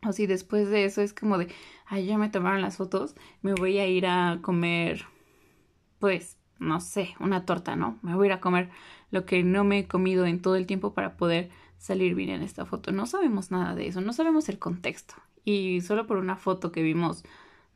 O 0.06 0.12
si 0.12 0.26
después 0.26 0.70
de 0.70 0.84
eso 0.84 1.02
es 1.02 1.12
como 1.12 1.36
de, 1.36 1.48
ay, 1.86 2.06
ya 2.06 2.16
me 2.18 2.30
tomaron 2.30 2.62
las 2.62 2.76
fotos, 2.78 3.14
me 3.42 3.54
voy 3.54 3.78
a 3.78 3.86
ir 3.86 4.06
a 4.06 4.38
comer, 4.40 5.04
pues, 5.98 6.38
no 6.58 6.80
sé, 6.80 7.14
una 7.20 7.44
torta, 7.44 7.76
¿no? 7.76 7.98
Me 8.02 8.14
voy 8.14 8.26
a 8.26 8.26
ir 8.28 8.32
a 8.32 8.40
comer 8.40 8.70
lo 9.10 9.26
que 9.26 9.42
no 9.42 9.64
me 9.64 9.80
he 9.80 9.88
comido 9.88 10.24
en 10.26 10.40
todo 10.40 10.56
el 10.56 10.66
tiempo 10.66 10.94
para 10.94 11.16
poder 11.16 11.50
salir 11.78 12.14
bien 12.14 12.30
en 12.30 12.42
esta 12.42 12.64
foto. 12.64 12.92
No 12.92 13.06
sabemos 13.06 13.50
nada 13.50 13.74
de 13.74 13.86
eso, 13.86 14.00
no 14.00 14.12
sabemos 14.12 14.48
el 14.48 14.58
contexto. 14.58 15.14
Y 15.44 15.80
solo 15.80 16.06
por 16.06 16.18
una 16.18 16.36
foto 16.36 16.72
que 16.72 16.82
vimos 16.82 17.24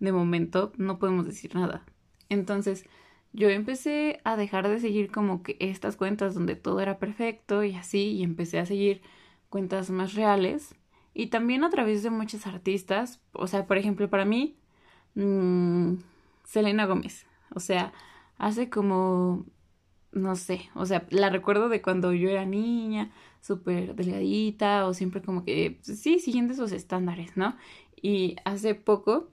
de 0.01 0.13
momento 0.13 0.73
no 0.77 0.99
podemos 0.99 1.27
decir 1.27 1.55
nada. 1.55 1.85
Entonces, 2.29 2.87
yo 3.35 3.51
empecé 3.51 4.21
a 4.25 4.37
dejar 4.37 4.69
de 4.69 4.79
seguir 4.79 5.11
como 5.11 5.43
que 5.43 5.57
estas 5.61 5.97
cuentas 5.97 6.35
donde 6.35 6.55
todo 6.55 6.81
era 6.81 6.99
perfecto 6.99 7.65
y 7.65 7.75
así, 7.75 8.13
y 8.13 8.23
empecé 8.23 8.61
a 8.61 8.67
seguir 8.67 9.03
cuentas 9.51 9.91
más 9.91 10.15
reales 10.15 10.77
y 11.15 11.27
también 11.27 11.65
a 11.65 11.71
través 11.71 12.03
de 12.05 12.11
muchos 12.11 12.47
artistas, 12.47 13.21
o 13.33 13.49
sea, 13.49 13.67
por 13.67 13.77
ejemplo, 13.77 14.09
para 14.09 14.25
mí, 14.25 14.57
mmm, 15.17 15.95
Selena 16.45 16.87
Gómez, 16.87 17.27
o 17.55 17.61
sea, 17.61 17.93
hace 18.39 18.71
como, 18.71 19.45
no 20.13 20.37
sé, 20.37 20.71
o 20.75 20.87
sea, 20.87 21.05
la 21.11 21.29
recuerdo 21.29 21.69
de 21.69 21.83
cuando 21.83 22.13
yo 22.13 22.31
era 22.31 22.45
niña, 22.45 23.11
súper 23.41 23.97
delgadita, 23.97 24.87
o 24.87 24.95
siempre 24.95 25.23
como 25.23 25.45
que, 25.45 25.81
pues, 25.85 25.99
sí, 26.01 26.21
siguiendo 26.21 26.55
esos 26.55 26.73
estándares, 26.73 27.37
¿no? 27.37 27.57
Y 28.01 28.37
hace 28.45 28.75
poco 28.77 29.31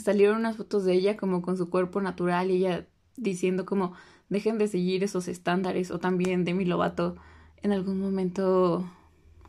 salieron 0.00 0.38
unas 0.38 0.56
fotos 0.56 0.84
de 0.84 0.94
ella 0.94 1.16
como 1.16 1.42
con 1.42 1.56
su 1.56 1.70
cuerpo 1.70 2.00
natural 2.00 2.50
y 2.50 2.56
ella 2.56 2.86
diciendo 3.16 3.66
como 3.66 3.92
dejen 4.28 4.58
de 4.58 4.68
seguir 4.68 5.02
esos 5.04 5.28
estándares 5.28 5.90
o 5.90 5.98
también 5.98 6.44
Demi 6.44 6.64
Lovato 6.64 7.16
en 7.62 7.72
algún 7.72 8.00
momento 8.00 8.88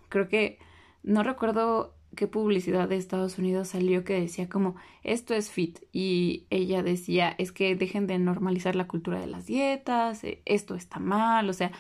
creo 0.10 0.28
que 0.28 0.60
no 1.04 1.24
recuerdo 1.24 1.94
qué 2.16 2.28
publicidad 2.28 2.90
de 2.90 2.96
Estados 2.98 3.38
Unidos 3.38 3.70
salió 3.70 4.04
que 4.04 4.20
decía 4.20 4.50
como 4.50 4.76
esto 5.04 5.34
es 5.34 5.52
fit 5.52 5.80
y 5.92 6.46
ella 6.50 6.82
decía 6.82 7.36
es 7.38 7.52
que 7.52 7.76
dejen 7.76 8.08
de 8.08 8.18
normalizar 8.18 8.76
la 8.76 8.88
cultura 8.88 9.20
de 9.20 9.28
las 9.28 9.46
dietas, 9.46 10.24
eh, 10.24 10.42
esto 10.46 10.76
está 10.76 11.00
mal, 11.00 11.50
o 11.50 11.54
sea, 11.54 11.72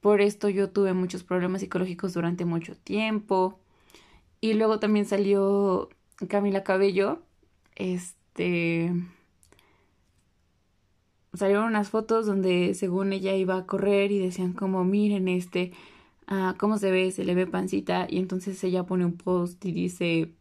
por 0.00 0.20
esto 0.20 0.48
yo 0.48 0.70
tuve 0.70 0.92
muchos 0.94 1.24
problemas 1.24 1.60
psicológicos 1.60 2.14
durante 2.14 2.44
mucho 2.44 2.76
tiempo. 2.76 3.60
Y 4.40 4.54
luego 4.54 4.80
también 4.80 5.04
salió 5.04 5.90
Camila 6.28 6.64
Cabello 6.64 7.22
este 7.76 8.92
salieron 11.34 11.64
unas 11.64 11.90
fotos 11.90 12.26
donde 12.26 12.74
según 12.74 13.12
ella 13.12 13.34
iba 13.34 13.56
a 13.56 13.66
correr 13.66 14.10
y 14.12 14.18
decían 14.18 14.52
como 14.52 14.84
miren 14.84 15.28
este 15.28 15.72
ah, 16.26 16.56
cómo 16.58 16.78
se 16.78 16.90
ve 16.90 17.10
se 17.12 17.24
le 17.24 17.34
ve 17.34 17.46
pancita 17.46 18.06
y 18.08 18.18
entonces 18.18 18.62
ella 18.64 18.84
pone 18.84 19.04
un 19.04 19.16
post 19.16 19.64
y 19.64 19.72
dice 19.72 20.34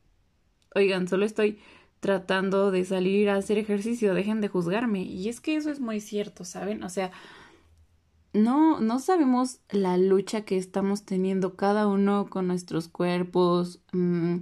oigan 0.76 1.08
solo 1.08 1.26
estoy 1.26 1.60
tratando 2.00 2.72
de 2.72 2.86
salir 2.86 3.30
a 3.30 3.36
hacer 3.36 3.58
ejercicio 3.58 4.14
dejen 4.14 4.42
de 4.42 4.48
juzgarme 4.48 5.04
y 5.04 5.30
es 5.30 5.42
que 5.42 5.56
eso 5.56 5.70
es 5.70 5.80
muy 5.80 6.02
cierto 6.02 6.44
saben 6.44 6.84
o 6.84 6.90
sea 6.90 7.12
no 8.34 8.80
no 8.80 9.00
sabemos 9.00 9.60
la 9.70 9.98
lucha 9.98 10.42
que 10.42 10.58
estamos 10.58 11.04
teniendo 11.04 11.56
cada 11.56 11.88
uno 11.88 12.28
con 12.30 12.48
nuestros 12.48 12.88
cuerpos 12.88 13.82
mm, 13.92 14.38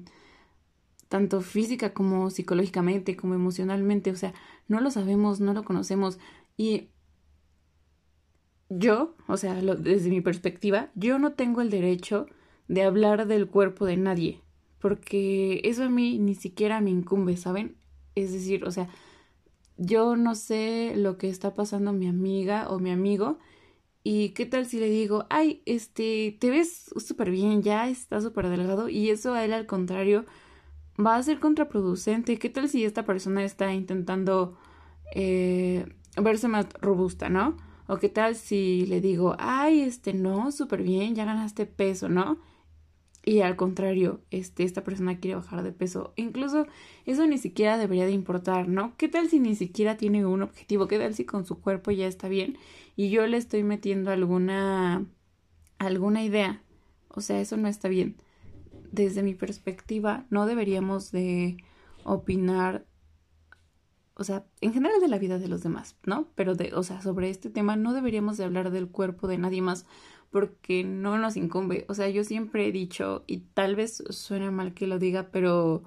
tanto 1.10 1.42
física 1.42 1.94
como 1.94 2.30
psicológicamente, 2.30 3.16
como 3.16 3.34
emocionalmente, 3.34 4.12
o 4.12 4.16
sea, 4.16 4.34
no 4.68 4.82
lo 4.82 4.92
sabemos, 4.92 5.40
no 5.40 5.54
lo 5.54 5.64
conocemos 5.64 6.20
y 6.58 6.90
yo, 8.70 9.16
o 9.28 9.38
sea, 9.38 9.56
desde 9.56 10.10
mi 10.10 10.22
perspectiva, 10.22 10.92
yo 10.96 11.20
no 11.20 11.34
tengo 11.34 11.62
el 11.62 11.70
derecho 11.70 12.28
de 12.68 12.84
hablar 12.84 13.28
del 13.28 13.48
cuerpo 13.48 13.86
de 13.86 13.98
nadie, 13.98 14.42
porque 14.80 15.62
eso 15.64 15.84
a 15.84 15.90
mí 15.90 16.20
ni 16.20 16.36
siquiera 16.36 16.82
me 16.82 16.90
incumbe, 16.90 17.38
¿saben? 17.38 17.78
Es 18.16 18.34
decir, 18.34 18.66
o 18.66 18.72
sea, 18.72 18.90
yo 19.78 20.16
no 20.18 20.36
sé 20.36 20.94
lo 20.96 21.18
que 21.18 21.30
está 21.30 21.54
pasando 21.54 21.94
mi 21.94 22.08
amiga 22.08 22.68
o 22.70 22.80
mi 22.80 22.92
amigo 22.92 23.38
y 24.04 24.30
qué 24.30 24.46
tal 24.46 24.66
si 24.66 24.80
le 24.80 24.90
digo, 24.90 25.28
ay, 25.30 25.62
este, 25.66 26.36
te 26.40 26.50
ves 26.50 26.92
súper 26.98 27.32
bien, 27.32 27.62
ya 27.62 27.88
está 27.90 28.20
súper 28.22 28.50
delgado 28.50 28.90
y 28.90 29.10
eso 29.10 29.34
a 29.34 29.46
él 29.46 29.54
al 29.54 29.66
contrario 29.66 30.26
va 31.00 31.16
a 31.16 31.24
ser 31.24 31.40
contraproducente. 31.40 32.38
¿Qué 32.38 32.50
tal 32.50 32.70
si 32.70 32.86
esta 32.86 33.06
persona 33.06 33.44
está 33.44 33.74
intentando 33.74 34.58
eh, 35.14 35.86
verse 36.16 36.48
más 36.48 36.68
robusta, 36.82 37.30
¿no? 37.30 37.58
O 37.88 37.98
qué 37.98 38.10
tal 38.10 38.36
si 38.36 38.86
le 38.88 39.00
digo, 39.02 39.36
ay, 39.40 39.82
este, 39.82 40.14
no, 40.14 40.52
súper 40.52 40.84
bien, 40.84 41.16
ya 41.16 41.26
ganaste 41.26 41.66
peso, 41.66 42.10
¿no? 42.10 42.38
Y 43.24 43.42
al 43.42 43.56
contrario, 43.58 44.22
este, 44.32 44.64
esta 44.64 44.84
persona 44.84 45.20
quiere 45.20 45.36
bajar 45.36 45.64
de 45.64 45.74
peso. 45.74 46.14
Incluso 46.16 46.66
eso 47.06 47.28
ni 47.28 47.38
siquiera 47.38 47.78
debería 47.78 48.06
de 48.06 48.14
importar, 48.14 48.70
¿no? 48.70 48.96
¿Qué 48.98 49.08
tal 49.10 49.30
si 49.30 49.40
ni 49.40 49.56
siquiera 49.56 49.98
tiene 49.98 50.26
un 50.26 50.42
objetivo? 50.42 50.88
¿Qué 50.88 50.98
tal 50.98 51.14
si 51.14 51.26
con 51.26 51.46
su 51.46 51.60
cuerpo 51.62 51.92
ya 51.92 52.08
está 52.08 52.30
bien? 52.30 52.58
Y 52.96 53.10
yo 53.10 53.28
le 53.28 53.38
estoy 53.38 53.64
metiendo 53.64 54.12
alguna, 54.12 55.06
alguna 55.78 56.24
idea. 56.24 56.64
O 57.10 57.22
sea, 57.22 57.42
eso 57.42 57.58
no 57.58 57.68
está 57.68 57.90
bien 57.90 58.16
desde 58.92 59.24
mi 59.24 59.36
perspectiva, 59.36 60.26
no 60.30 60.46
deberíamos 60.46 61.12
de 61.12 61.58
opinar, 62.04 62.86
o 64.16 64.24
sea, 64.24 64.46
en 64.62 64.74
general 64.74 65.00
de 65.02 65.08
la 65.08 65.20
vida 65.20 65.40
de 65.40 65.48
los 65.48 65.64
demás, 65.64 65.96
¿no? 66.06 66.28
Pero 66.36 66.56
de, 66.56 66.74
o 66.74 66.84
sea, 66.84 67.02
sobre 67.02 67.30
este 67.30 67.50
tema 67.50 67.76
no 67.76 67.94
deberíamos 67.94 68.38
de 68.38 68.46
hablar 68.46 68.72
del 68.72 68.88
cuerpo 68.88 69.28
de 69.28 69.38
nadie 69.38 69.62
más 69.62 69.86
porque 70.32 70.84
no 70.84 71.18
nos 71.18 71.38
incumbe. 71.38 71.86
O 71.90 71.94
sea, 71.94 72.10
yo 72.10 72.24
siempre 72.24 72.68
he 72.68 72.72
dicho, 72.72 73.24
y 73.28 73.40
tal 73.40 73.76
vez 73.76 74.04
suena 74.10 74.52
mal 74.52 74.74
que 74.74 74.88
lo 74.88 75.00
diga, 75.00 75.30
pero, 75.32 75.84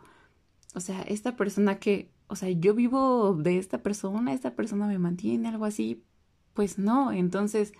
o 0.74 0.80
sea, 0.80 1.02
esta 1.02 1.36
persona 1.36 1.78
que, 1.78 2.10
o 2.28 2.36
sea, 2.36 2.50
yo 2.50 2.74
vivo 2.74 3.34
de 3.34 3.58
esta 3.58 3.82
persona, 3.82 4.32
esta 4.32 4.54
persona 4.54 4.86
me 4.86 4.98
mantiene, 4.98 5.48
algo 5.48 5.64
así, 5.64 6.04
pues 6.54 6.78
no, 6.78 7.12
entonces 7.12 7.72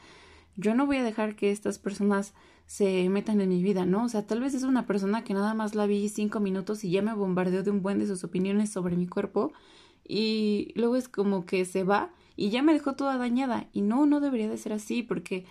yo 0.56 0.74
no 0.74 0.86
voy 0.86 0.98
a 0.98 1.04
dejar 1.04 1.36
que 1.36 1.50
estas 1.50 1.78
personas 1.78 2.34
se 2.70 3.08
metan 3.08 3.40
en 3.40 3.48
mi 3.48 3.64
vida, 3.64 3.84
¿no? 3.84 4.04
O 4.04 4.08
sea, 4.08 4.28
tal 4.28 4.38
vez 4.38 4.54
es 4.54 4.62
una 4.62 4.86
persona 4.86 5.24
que 5.24 5.34
nada 5.34 5.54
más 5.54 5.74
la 5.74 5.86
vi 5.86 6.08
cinco 6.08 6.38
minutos 6.38 6.84
y 6.84 6.90
ya 6.92 7.02
me 7.02 7.12
bombardeó 7.12 7.64
de 7.64 7.72
un 7.72 7.82
buen 7.82 7.98
de 7.98 8.06
sus 8.06 8.22
opiniones 8.22 8.70
sobre 8.70 8.94
mi 8.94 9.08
cuerpo 9.08 9.52
y 10.06 10.72
luego 10.76 10.94
es 10.94 11.08
como 11.08 11.46
que 11.46 11.64
se 11.64 11.82
va 11.82 12.12
y 12.36 12.50
ya 12.50 12.62
me 12.62 12.72
dejó 12.72 12.92
toda 12.94 13.18
dañada 13.18 13.68
y 13.72 13.82
no, 13.82 14.06
no 14.06 14.20
debería 14.20 14.48
de 14.48 14.56
ser 14.56 14.72
así 14.72 15.02
porque, 15.02 15.46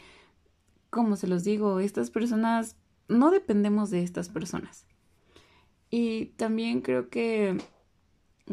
como 0.90 1.18
se 1.18 1.28
los 1.28 1.44
digo, 1.44 1.82
estas 1.82 2.10
personas, 2.10 2.78
no 3.10 3.32
dependemos 3.32 3.90
de 3.90 4.02
estas 4.02 4.30
personas. 4.30 4.86
Y 5.90 6.28
también 6.38 6.80
creo 6.80 7.10
que, 7.10 7.58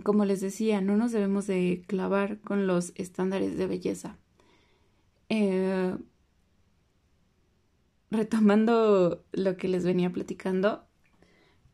como 0.02 0.24
les 0.24 0.40
decía, 0.40 0.80
no 0.80 0.96
nos 0.96 1.12
debemos 1.12 1.46
de 1.46 1.84
clavar 1.86 2.40
con 2.40 2.66
los 2.66 2.92
estándares 2.96 3.56
de 3.56 3.66
belleza. 3.68 4.18
Eh, 5.28 5.96
retomando 8.16 9.24
lo 9.32 9.56
que 9.56 9.68
les 9.68 9.84
venía 9.84 10.10
platicando, 10.12 10.84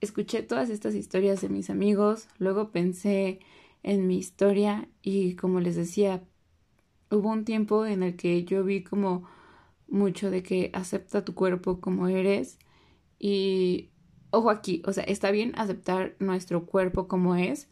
escuché 0.01 0.43
todas 0.43 0.69
estas 0.71 0.95
historias 0.95 1.41
de 1.41 1.49
mis 1.49 1.71
amigos, 1.71 2.29
luego 2.39 2.71
pensé 2.71 3.41
en 3.83 4.07
mi 4.07 4.19
historia 4.19 4.89
y 5.03 5.35
como 5.37 5.61
les 5.61 5.77
decía, 5.77 6.23
hubo 7.11 7.31
un 7.31 7.45
tiempo 7.45 7.87
en 7.87 8.03
el 8.03 8.17
que 8.17 8.45
yo 8.45 8.65
vi 8.65 8.83
como 8.83 9.29
mucho 9.89 10.31
de 10.31 10.43
que 10.43 10.71
acepta 10.73 11.25
tu 11.25 11.35
cuerpo 11.35 11.81
como 11.81 12.09
eres 12.09 12.59
y 13.19 13.91
ojo 14.31 14.51
aquí, 14.51 14.83
o 14.87 14.93
sea, 14.93 15.05
está 15.05 15.31
bien 15.31 15.53
aceptar 15.57 16.17
nuestro 16.19 16.67
cuerpo 16.67 17.07
como 17.07 17.37
es, 17.37 17.69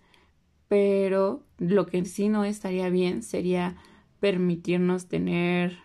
pero 0.68 1.42
lo 1.58 1.86
que 1.86 2.04
sí 2.04 2.28
no 2.28 2.44
estaría 2.44 2.90
bien 2.90 3.22
sería 3.22 3.76
permitirnos 4.20 5.08
tener 5.08 5.78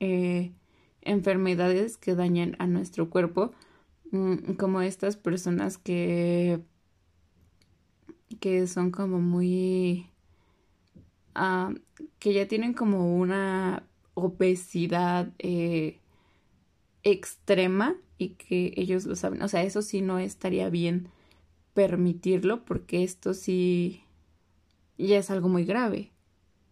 eh, 0.00 0.52
enfermedades 1.02 1.96
que 1.96 2.14
dañen 2.14 2.56
a 2.58 2.66
nuestro 2.66 3.10
cuerpo, 3.10 3.52
mm, 4.12 4.54
como 4.54 4.82
estas 4.82 5.16
personas 5.16 5.78
que, 5.78 6.60
que 8.40 8.66
son 8.66 8.90
como 8.90 9.20
muy... 9.20 10.08
Ah, 11.34 11.72
que 12.18 12.34
ya 12.34 12.46
tienen 12.46 12.74
como 12.74 13.16
una 13.16 13.84
obesidad 14.14 15.32
eh, 15.38 15.98
extrema 17.02 17.96
y 18.18 18.30
que 18.30 18.74
ellos 18.76 19.06
lo 19.06 19.16
saben. 19.16 19.42
O 19.42 19.48
sea, 19.48 19.62
eso 19.62 19.82
sí 19.82 20.02
no 20.02 20.18
estaría 20.18 20.68
bien 20.70 21.08
permitirlo 21.74 22.64
porque 22.64 23.02
esto 23.02 23.34
sí 23.34 24.04
ya 24.98 25.18
es 25.18 25.30
algo 25.30 25.48
muy 25.48 25.64
grave. 25.64 26.10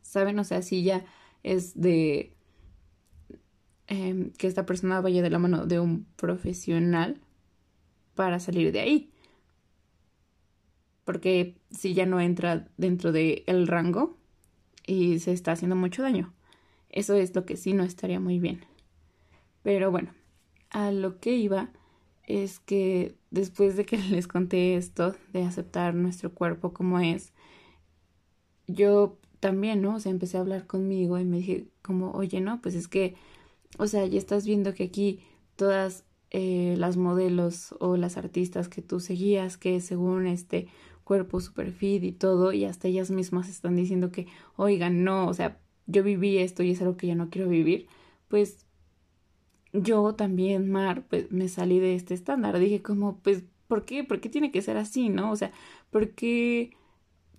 ¿Saben? 0.02 0.38
O 0.38 0.44
sea, 0.44 0.62
sí 0.62 0.82
ya 0.82 1.04
es 1.42 1.80
de 1.80 2.32
em, 3.90 4.30
que 4.32 4.47
esta 4.47 4.64
persona 4.64 5.02
vaya 5.02 5.20
de 5.23 5.30
la 5.30 5.38
mano 5.38 5.66
de 5.66 5.80
un 5.80 6.06
profesional 6.16 7.20
para 8.14 8.40
salir 8.40 8.73
de 8.73 8.80
ahí. 8.80 9.11
Porque 11.04 11.56
si 11.70 11.92
ya 11.92 12.06
no 12.06 12.20
entra 12.20 12.66
dentro 12.78 13.12
del 13.12 13.42
el 13.47 13.66
rango 13.66 14.16
y 14.87 15.18
se 15.18 15.32
está 15.32 15.52
haciendo 15.52 15.76
mucho 15.76 16.02
daño. 16.02 16.32
Eso 16.88 17.14
es 17.14 17.35
lo 17.35 17.44
que 17.44 17.56
sí 17.56 17.73
no 17.75 17.85
estaría 17.85 18.20
muy 18.20 18.38
bien. 18.38 18.64
Pero 19.62 19.90
bueno, 19.90 20.12
a 20.70 20.90
lo 20.92 21.20
que 21.20 21.32
iba 21.37 21.70
es 22.26 22.61
que 22.61 23.14
después 23.30 23.76
de 23.76 23.85
que 23.85 23.99
les 24.11 24.26
conté 24.26 24.76
esto 24.76 25.14
de 25.32 25.42
aceptar 25.42 25.94
nuestro 25.94 26.32
cuerpo 26.32 26.73
como 26.73 27.00
es, 27.00 27.32
yo 28.66 29.18
también, 29.40 29.82
¿no? 29.82 29.97
O 29.97 30.00
sea, 30.00 30.12
empecé 30.12 30.37
a 30.37 30.40
hablar 30.40 30.66
conmigo 30.66 31.18
y 31.18 31.25
me 31.25 31.38
dije 31.38 31.66
como, 31.82 32.12
oye, 32.12 32.40
no, 32.40 32.61
pues 32.61 32.75
es 32.75 32.88
que, 32.88 33.16
o 33.78 33.86
sea, 33.86 34.06
ya 34.06 34.18
estás 34.18 34.46
viendo 34.46 34.74
que 34.74 34.84
aquí 34.84 35.20
todas 35.56 36.04
eh, 36.30 36.74
las 36.78 36.96
modelos 36.96 37.74
o 37.80 37.96
las 37.96 38.16
artistas 38.16 38.68
que 38.68 38.82
tú 38.82 39.00
seguías, 39.00 39.56
que 39.56 39.80
según 39.80 40.26
este 40.26 40.68
cuerpo 41.04 41.40
super 41.40 41.72
fit 41.72 42.04
y 42.04 42.12
todo, 42.12 42.52
y 42.52 42.64
hasta 42.64 42.88
ellas 42.88 43.10
mismas 43.10 43.48
están 43.48 43.76
diciendo 43.76 44.12
que, 44.12 44.26
oigan, 44.56 45.04
no, 45.04 45.26
o 45.28 45.34
sea, 45.34 45.58
yo 45.86 46.02
viví 46.02 46.38
esto 46.38 46.62
y 46.62 46.70
es 46.70 46.80
algo 46.80 46.96
que 46.96 47.08
ya 47.08 47.14
no 47.14 47.30
quiero 47.30 47.48
vivir, 47.48 47.88
pues 48.28 48.66
yo 49.72 50.14
también, 50.14 50.70
Mar, 50.70 51.06
pues 51.08 51.30
me 51.30 51.48
salí 51.48 51.78
de 51.78 51.94
este 51.94 52.14
estándar. 52.14 52.58
Dije 52.58 52.82
como, 52.82 53.18
pues, 53.18 53.44
¿por 53.68 53.84
qué? 53.84 54.04
¿Por 54.04 54.20
qué 54.20 54.28
tiene 54.28 54.50
que 54.50 54.62
ser 54.62 54.76
así, 54.76 55.08
no? 55.08 55.30
O 55.30 55.36
sea, 55.36 55.52
¿por 55.90 56.10
qué 56.10 56.72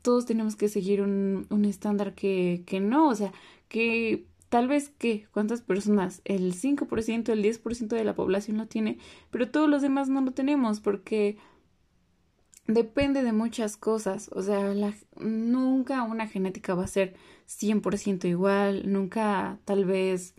todos 0.01 0.25
tenemos 0.25 0.55
que 0.55 0.69
seguir 0.69 1.01
un, 1.01 1.47
un 1.49 1.65
estándar 1.65 2.15
que, 2.15 2.63
que 2.65 2.79
no? 2.79 3.09
O 3.09 3.15
sea, 3.15 3.33
que 3.67 4.27
tal 4.51 4.67
vez 4.67 4.89
que, 4.89 5.27
¿cuántas 5.31 5.61
personas? 5.61 6.21
El 6.25 6.53
5%, 6.53 7.29
el 7.29 7.41
10% 7.41 7.87
de 7.87 8.03
la 8.03 8.15
población 8.15 8.57
lo 8.57 8.67
tiene, 8.67 8.97
pero 9.29 9.49
todos 9.49 9.69
los 9.69 9.81
demás 9.81 10.09
no 10.09 10.19
lo 10.19 10.31
tenemos 10.31 10.81
porque 10.81 11.37
depende 12.67 13.23
de 13.23 13.31
muchas 13.31 13.77
cosas. 13.77 14.29
O 14.33 14.41
sea, 14.41 14.73
la, 14.73 14.93
nunca 15.21 16.03
una 16.03 16.27
genética 16.27 16.75
va 16.75 16.83
a 16.83 16.87
ser 16.87 17.15
100% 17.47 18.25
igual, 18.27 18.91
nunca 18.91 19.57
tal 19.63 19.85
vez 19.85 20.35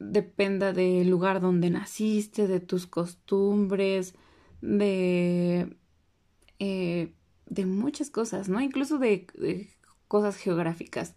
dependa 0.00 0.72
del 0.72 1.08
lugar 1.08 1.40
donde 1.40 1.70
naciste, 1.70 2.48
de 2.48 2.58
tus 2.58 2.88
costumbres, 2.88 4.16
de, 4.60 5.76
eh, 6.58 7.14
de 7.46 7.64
muchas 7.64 8.10
cosas, 8.10 8.48
¿no? 8.48 8.60
Incluso 8.60 8.98
de, 8.98 9.28
de 9.34 9.68
cosas 10.08 10.36
geográficas. 10.36 11.14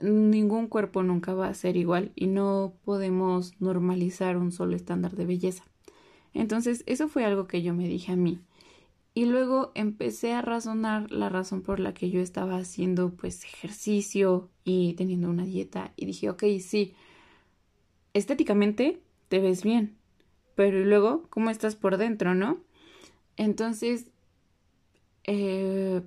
Ningún 0.00 0.66
cuerpo 0.66 1.02
nunca 1.02 1.34
va 1.34 1.48
a 1.48 1.54
ser 1.54 1.76
igual 1.76 2.12
y 2.14 2.26
no 2.26 2.72
podemos 2.84 3.52
normalizar 3.60 4.36
un 4.36 4.50
solo 4.50 4.74
estándar 4.74 5.14
de 5.14 5.26
belleza. 5.26 5.64
Entonces, 6.32 6.82
eso 6.86 7.08
fue 7.08 7.24
algo 7.24 7.46
que 7.46 7.62
yo 7.62 7.74
me 7.74 7.88
dije 7.88 8.12
a 8.12 8.16
mí. 8.16 8.40
Y 9.12 9.26
luego 9.26 9.72
empecé 9.74 10.32
a 10.32 10.40
razonar 10.40 11.10
la 11.10 11.28
razón 11.28 11.62
por 11.62 11.80
la 11.80 11.92
que 11.92 12.10
yo 12.10 12.20
estaba 12.20 12.56
haciendo 12.56 13.10
pues 13.10 13.44
ejercicio 13.44 14.48
y 14.64 14.94
teniendo 14.94 15.28
una 15.28 15.44
dieta 15.44 15.92
y 15.96 16.06
dije, 16.06 16.30
ok, 16.30 16.44
sí, 16.60 16.94
estéticamente 18.14 19.00
te 19.28 19.40
ves 19.40 19.64
bien, 19.64 19.96
pero 20.54 20.84
luego, 20.84 21.24
¿cómo 21.28 21.50
estás 21.50 21.74
por 21.74 21.96
dentro, 21.96 22.34
no? 22.34 22.60
Entonces, 23.36 24.06
eh, 25.24 26.02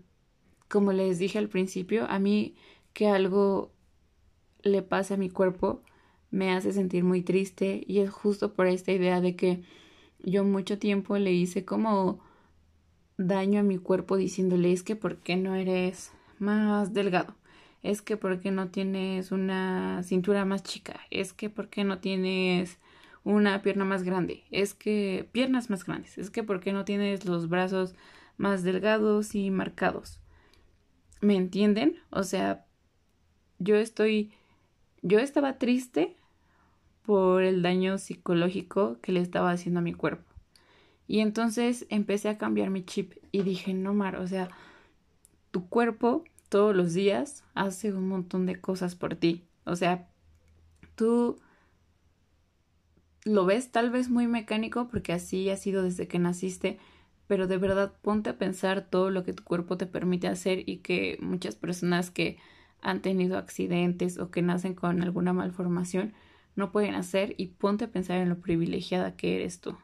como 0.70 0.94
les 0.94 1.20
dije 1.20 1.39
al 1.39 1.50
principio, 1.50 2.06
a 2.10 2.20
mí 2.20 2.56
que 2.94 3.08
algo 3.08 3.73
le 4.63 4.82
pase 4.82 5.13
a 5.13 5.17
mi 5.17 5.30
cuerpo 5.30 5.84
me 6.32 6.52
hace 6.52 6.71
sentir 6.73 7.04
muy 7.04 7.21
triste 7.21 7.84
y 7.86 7.99
es 7.99 8.10
justo 8.10 8.54
por 8.54 8.67
esta 8.67 8.91
idea 8.91 9.21
de 9.21 9.36
que 9.36 9.63
yo 10.23 10.43
mucho 10.43 10.80
tiempo 10.80 11.17
le 11.17 11.32
hice 11.32 11.63
como 11.63 12.19
daño 13.17 13.60
a 13.60 13.63
mi 13.63 13.78
cuerpo 13.78 14.17
diciéndole 14.17 14.71
es 14.71 14.82
que 14.82 14.95
por 14.95 15.17
qué 15.17 15.36
no 15.36 15.54
eres 15.54 16.12
más 16.39 16.93
delgado 16.93 17.36
es 17.84 18.02
que 18.02 18.17
por 18.17 18.39
qué 18.39 18.49
no 18.49 18.69
tienes 18.69 19.32
una 19.32 20.02
cintura 20.04 20.45
más 20.45 20.63
chica, 20.63 21.02
es 21.12 21.34
que 21.34 21.49
por 21.49 21.69
qué 21.69 21.84
no 21.84 21.99
tienes 21.99 22.80
una 23.26 23.62
pierna 23.62 23.86
más 23.86 24.04
grande, 24.04 24.45
es 24.52 24.73
que 24.73 25.30
piernas 25.34 25.69
más 25.69 25.86
grandes, 25.86 26.17
es 26.17 26.30
que 26.30 26.43
por 26.43 26.62
qué 26.62 26.71
no 26.71 26.86
tienes 26.86 27.26
los 27.26 27.49
brazos 27.49 27.93
más 28.38 28.63
delgados 28.63 29.36
y 29.36 29.52
marcados. 29.52 30.21
¿Me 31.21 31.36
entienden? 31.36 31.97
O 32.10 32.23
sea, 32.23 32.65
yo 33.60 33.76
estoy 33.76 34.34
yo 35.04 35.20
estaba 35.20 35.60
triste 35.60 36.16
por 37.06 37.44
el 37.44 37.62
daño 37.62 37.98
psicológico 37.98 38.98
que 39.02 39.12
le 39.12 39.20
estaba 39.20 39.52
haciendo 39.52 39.82
a 39.82 39.84
mi 39.84 39.94
cuerpo. 39.94 40.24
Y 41.08 41.20
entonces 41.20 41.86
empecé 41.89 42.30
a 42.30 42.38
cambiar 42.38 42.70
mi 42.70 42.84
chip 42.84 43.13
y 43.32 43.44
dije, 43.44 43.74
no, 43.74 43.94
Mar, 43.94 44.16
o 44.16 44.26
sea, 44.26 44.50
tu 45.52 45.68
cuerpo 45.68 46.24
todos 46.50 46.76
los 46.76 46.94
días 46.94 47.44
hace 47.54 47.94
un 47.94 48.08
montón 48.08 48.46
de 48.46 48.60
cosas 48.60 48.96
por 48.96 49.16
ti. 49.16 49.44
O 49.66 49.76
sea, 49.76 50.08
tú 50.96 51.38
lo 53.26 53.46
ves 53.46 53.72
tal 53.72 53.89
vez 53.89 54.10
muy 54.10 54.28
mecánico 54.28 54.88
porque 54.88 55.13
así 55.13 55.50
ha 55.50 55.58
sido 55.58 55.84
desde 55.84 56.08
que 56.08 56.20
naciste, 56.20 56.80
pero 57.28 57.48
de 57.48 57.58
verdad 57.58 57.94
ponte 58.02 58.30
a 58.30 58.38
pensar 58.38 58.88
todo 58.89 59.10
lo 59.10 59.24
que 59.24 59.34
tu 59.34 59.44
cuerpo 59.44 59.78
te 59.78 59.86
permite 59.86 60.28
hacer 60.28 60.68
y 60.68 60.78
que 60.78 61.18
muchas 61.22 61.56
personas 61.56 62.10
que 62.10 62.38
han 62.84 63.02
tenido 63.02 63.38
accidentes 63.38 64.19
o 64.19 64.30
que 64.30 64.41
nacen 64.41 64.76
con 64.76 65.02
alguna 65.02 65.34
malformación 65.34 66.13
no 66.56 66.72
pueden 66.72 66.96
hacer 66.96 67.34
y 67.38 67.48
ponte 67.48 67.86
a 67.86 67.91
pensar 67.91 68.17
en 68.19 68.30
lo 68.30 68.39
privilegiada 68.39 69.15
que 69.15 69.38
eres 69.38 69.60
tú. 69.60 69.76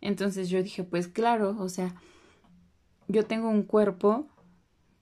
Entonces 0.00 0.48
yo 0.48 0.62
dije, 0.62 0.84
pues 0.84 1.08
claro, 1.08 1.56
o 1.58 1.68
sea, 1.68 1.94
yo 3.08 3.24
tengo 3.24 3.48
un 3.50 3.62
cuerpo 3.62 4.28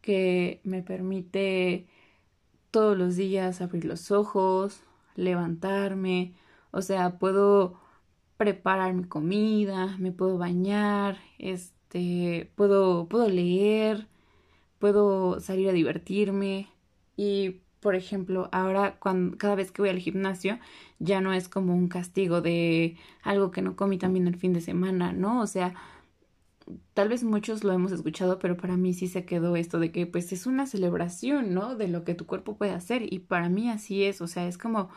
que 0.00 0.60
me 0.64 0.82
permite 0.82 1.86
todos 2.70 2.96
los 2.96 3.16
días 3.16 3.60
abrir 3.60 3.84
los 3.84 4.10
ojos, 4.10 4.82
levantarme, 5.14 6.34
o 6.72 6.82
sea, 6.82 7.18
puedo 7.18 7.80
preparar 8.36 8.94
mi 8.94 9.04
comida, 9.04 9.96
me 9.98 10.10
puedo 10.10 10.38
bañar, 10.38 11.18
este, 11.38 12.50
puedo, 12.56 13.08
puedo 13.08 13.28
leer, 13.28 14.08
puedo 14.78 15.40
salir 15.40 15.68
a 15.68 15.72
divertirme 15.72 16.68
y 17.16 17.60
por 17.80 17.94
ejemplo, 17.94 18.48
ahora 18.52 18.98
cuando, 18.98 19.36
cada 19.36 19.54
vez 19.56 19.70
que 19.70 19.82
voy 19.82 19.90
al 19.90 19.98
gimnasio 19.98 20.58
ya 20.98 21.20
no 21.20 21.34
es 21.34 21.48
como 21.50 21.74
un 21.74 21.88
castigo 21.88 22.40
de 22.40 22.96
algo 23.22 23.50
que 23.50 23.62
no 23.62 23.76
comí 23.76 23.98
también 23.98 24.26
el 24.26 24.36
fin 24.36 24.54
de 24.54 24.62
semana, 24.62 25.12
¿no? 25.12 25.40
O 25.42 25.46
sea, 25.46 25.74
tal 26.94 27.08
vez 27.08 27.24
muchos 27.24 27.64
lo 27.64 27.72
hemos 27.72 27.92
escuchado, 27.92 28.38
pero 28.38 28.56
para 28.56 28.76
mí 28.76 28.94
sí 28.94 29.06
se 29.08 29.24
quedó 29.26 29.56
esto 29.56 29.78
de 29.78 29.92
que 29.92 30.06
pues 30.06 30.32
es 30.32 30.46
una 30.46 30.66
celebración, 30.66 31.54
¿no? 31.54 31.76
De 31.76 31.88
lo 31.88 32.04
que 32.04 32.14
tu 32.14 32.26
cuerpo 32.26 32.56
puede 32.56 32.72
hacer 32.72 33.12
y 33.12 33.20
para 33.20 33.48
mí 33.48 33.70
así 33.70 34.04
es, 34.04 34.20
o 34.20 34.26
sea, 34.26 34.46
es 34.48 34.58
como, 34.58 34.88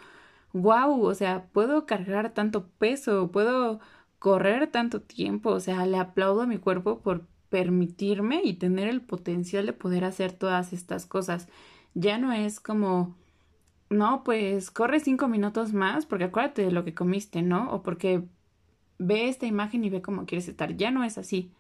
wow, 0.54 1.02
o 1.04 1.14
sea, 1.16 1.48
puedo 1.52 1.86
cargar 1.86 2.34
tanto 2.34 2.68
peso, 2.80 3.32
puedo 3.32 3.80
correr 4.20 4.68
tanto 4.72 5.02
tiempo, 5.02 5.52
o 5.52 5.60
sea, 5.60 5.86
le 5.86 5.98
aplaudo 5.98 6.42
a 6.44 6.48
mi 6.48 6.58
cuerpo 6.58 7.02
por 7.02 7.28
permitirme 7.50 8.42
y 8.44 8.54
tener 8.54 8.88
el 8.88 9.02
potencial 9.02 9.66
de 9.66 9.74
poder 9.74 10.04
hacer 10.06 10.34
todas 10.34 10.74
estas 10.74 11.06
cosas. 11.06 11.48
Ya 12.00 12.18
no 12.20 12.32
es 12.32 12.60
como, 12.60 13.16
no, 13.90 14.24
pues 14.24 14.72
corre 14.72 15.00
cinco 15.00 15.28
minutos 15.28 15.74
más 15.74 16.06
porque 16.06 16.26
acuérdate 16.26 16.64
de 16.64 16.72
lo 16.72 16.86
que 16.86 16.94
comiste, 16.96 17.42
¿no? 17.42 17.72
O 17.74 17.84
porque 17.84 18.24
ve 19.00 19.30
esta 19.30 19.48
imagen 19.48 19.84
y 19.86 19.90
ve 19.90 20.02
cómo 20.02 20.26
quieres 20.26 20.48
estar. 20.50 20.78
Ya 20.78 20.92
no 20.92 21.04
es 21.04 21.18
así. 21.18 21.52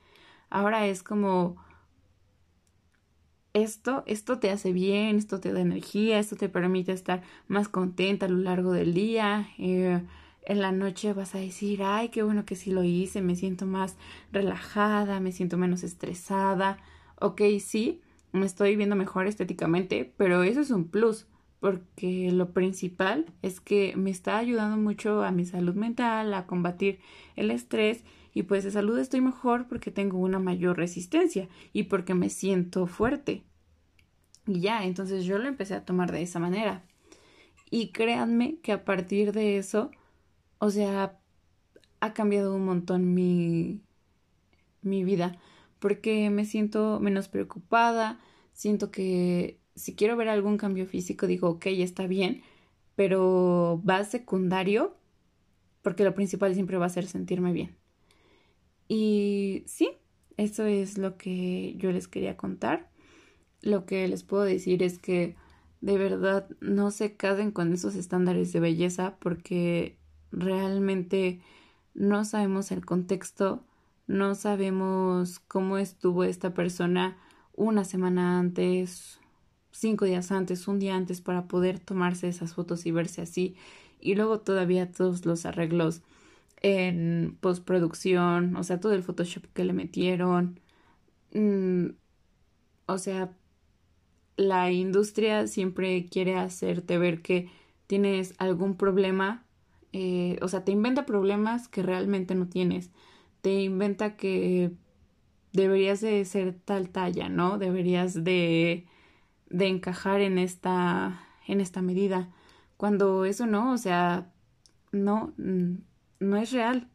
Ahora 0.51 0.87
es 0.87 1.03
como 1.03 1.57
esto, 3.53 4.03
esto 4.05 4.39
te 4.39 4.51
hace 4.51 4.71
bien, 4.73 5.17
esto 5.17 5.39
te 5.39 5.51
da 5.51 5.61
energía, 5.61 6.19
esto 6.19 6.35
te 6.35 6.49
permite 6.49 6.91
estar 6.91 7.23
más 7.47 7.67
contenta 7.69 8.25
a 8.27 8.29
lo 8.29 8.37
largo 8.37 8.71
del 8.71 8.93
día. 8.93 9.49
Eh, 9.57 10.01
en 10.43 10.61
la 10.61 10.71
noche 10.71 11.13
vas 11.13 11.35
a 11.35 11.39
decir, 11.39 11.81
ay, 11.83 12.09
qué 12.09 12.23
bueno 12.23 12.45
que 12.45 12.55
sí 12.55 12.71
lo 12.71 12.83
hice, 12.83 13.21
me 13.21 13.35
siento 13.35 13.65
más 13.65 13.97
relajada, 14.31 15.19
me 15.19 15.31
siento 15.31 15.57
menos 15.57 15.83
estresada. 15.83 16.77
Ok, 17.19 17.41
sí, 17.59 18.01
me 18.37 18.45
estoy 18.45 18.75
viendo 18.75 18.95
mejor 18.95 19.27
estéticamente, 19.27 20.13
pero 20.17 20.43
eso 20.43 20.61
es 20.61 20.71
un 20.71 20.87
plus, 20.87 21.27
porque 21.59 22.31
lo 22.31 22.53
principal 22.53 23.25
es 23.41 23.59
que 23.59 23.95
me 23.95 24.11
está 24.11 24.37
ayudando 24.37 24.77
mucho 24.77 25.23
a 25.23 25.31
mi 25.31 25.45
salud 25.45 25.75
mental, 25.75 26.33
a 26.33 26.45
combatir 26.45 26.99
el 27.35 27.51
estrés 27.51 28.03
y 28.33 28.43
pues 28.43 28.63
de 28.63 28.71
salud 28.71 28.97
estoy 28.99 29.21
mejor 29.21 29.67
porque 29.67 29.89
tengo 29.91 30.19
una 30.19 30.39
mayor 30.39 30.77
resistencia 30.77 31.49
y 31.73 31.83
porque 31.83 32.13
me 32.13 32.29
siento 32.29 32.85
fuerte. 32.85 33.43
Y 34.45 34.61
ya, 34.61 34.85
entonces 34.85 35.25
yo 35.25 35.37
lo 35.39 35.47
empecé 35.47 35.73
a 35.73 35.85
tomar 35.85 36.11
de 36.11 36.21
esa 36.21 36.39
manera. 36.39 36.83
Y 37.69 37.89
créanme 37.89 38.59
que 38.61 38.71
a 38.71 38.85
partir 38.85 39.33
de 39.33 39.57
eso, 39.57 39.91
o 40.59 40.69
sea, 40.69 41.19
ha 41.99 42.13
cambiado 42.13 42.55
un 42.55 42.65
montón 42.65 43.13
mi, 43.13 43.81
mi 44.81 45.03
vida, 45.03 45.37
porque 45.79 46.29
me 46.29 46.45
siento 46.45 46.99
menos 46.99 47.27
preocupada, 47.27 48.19
siento 48.57 48.89
que 48.89 49.59
si 49.75 49.93
quiero 49.93 50.17
ver 50.17 50.29
algún 50.29 50.57
cambio 50.57 50.87
físico, 50.87 51.27
digo, 51.27 51.47
ok, 51.47 51.67
está 51.67 52.07
bien, 52.07 52.41
pero 52.95 53.79
va 53.87 54.03
secundario, 54.03 54.97
porque 55.83 56.03
lo 56.03 56.15
principal 56.15 56.55
siempre 56.55 56.77
va 56.77 56.87
a 56.87 56.89
ser 56.89 57.05
sentirme 57.05 57.53
bien. 57.53 57.77
Y 58.87 59.63
sí, 59.67 59.91
eso 60.37 60.65
es 60.65 60.97
lo 60.97 61.17
que 61.17 61.75
yo 61.77 61.91
les 61.91 62.07
quería 62.07 62.35
contar. 62.35 62.89
Lo 63.61 63.85
que 63.85 64.07
les 64.07 64.23
puedo 64.23 64.43
decir 64.43 64.81
es 64.81 64.97
que 64.97 65.35
de 65.81 65.99
verdad 65.99 66.49
no 66.59 66.89
se 66.89 67.15
casen 67.15 67.51
con 67.51 67.71
esos 67.73 67.93
estándares 67.93 68.51
de 68.53 68.59
belleza 68.59 69.17
porque 69.19 69.99
realmente 70.31 71.41
no 71.93 72.25
sabemos 72.25 72.71
el 72.71 72.83
contexto, 72.87 73.63
no 74.07 74.33
sabemos 74.33 75.37
cómo 75.37 75.77
estuvo 75.77 76.23
esta 76.23 76.55
persona 76.55 77.17
una 77.57 77.83
semana 77.83 78.39
antes, 78.39 79.19
cinco 79.71 80.05
días 80.05 80.31
antes, 80.31 80.67
un 80.69 80.79
día 80.79 80.95
antes 80.95 81.21
para 81.21 81.47
poder 81.47 81.79
tomarse 81.79 82.29
esas 82.29 82.53
fotos 82.53 82.85
y 82.85 82.91
verse 82.91 83.21
así. 83.21 83.55
Y 83.99 84.15
luego 84.15 84.39
todavía 84.39 84.91
todos 84.91 85.25
los 85.25 85.45
arreglos 85.45 86.01
en 86.61 87.37
postproducción, 87.41 88.55
o 88.55 88.63
sea, 88.63 88.79
todo 88.79 88.93
el 88.93 89.03
Photoshop 89.03 89.45
que 89.53 89.65
le 89.65 89.73
metieron. 89.73 90.59
Mm, 91.33 91.87
o 92.85 92.97
sea, 92.99 93.33
la 94.37 94.71
industria 94.71 95.47
siempre 95.47 96.05
quiere 96.05 96.35
hacerte 96.37 96.97
ver 96.97 97.21
que 97.21 97.49
tienes 97.87 98.35
algún 98.37 98.77
problema, 98.77 99.45
eh, 99.93 100.37
o 100.41 100.47
sea, 100.47 100.63
te 100.63 100.71
inventa 100.71 101.05
problemas 101.05 101.67
que 101.67 101.81
realmente 101.83 102.35
no 102.35 102.47
tienes. 102.47 102.91
Te 103.41 103.61
inventa 103.61 104.15
que 104.17 104.71
deberías 105.57 106.01
de 106.01 106.23
ser 106.25 106.53
tal 106.53 106.89
talla, 106.89 107.29
¿no? 107.29 107.57
Deberías 107.57 108.23
de, 108.23 108.85
de 109.49 109.67
encajar 109.67 110.21
en 110.21 110.37
esta, 110.37 111.19
en 111.47 111.61
esta 111.61 111.81
medida. 111.81 112.29
Cuando 112.77 113.25
eso 113.25 113.47
no, 113.47 113.73
o 113.73 113.77
sea, 113.77 114.31
no, 114.91 115.33
no 115.37 116.37
es 116.37 116.51
real. 116.51 116.89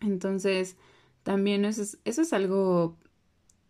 Entonces, 0.00 0.76
también 1.22 1.64
eso 1.64 1.82
es, 1.82 1.98
eso 2.04 2.22
es 2.22 2.32
algo 2.32 2.98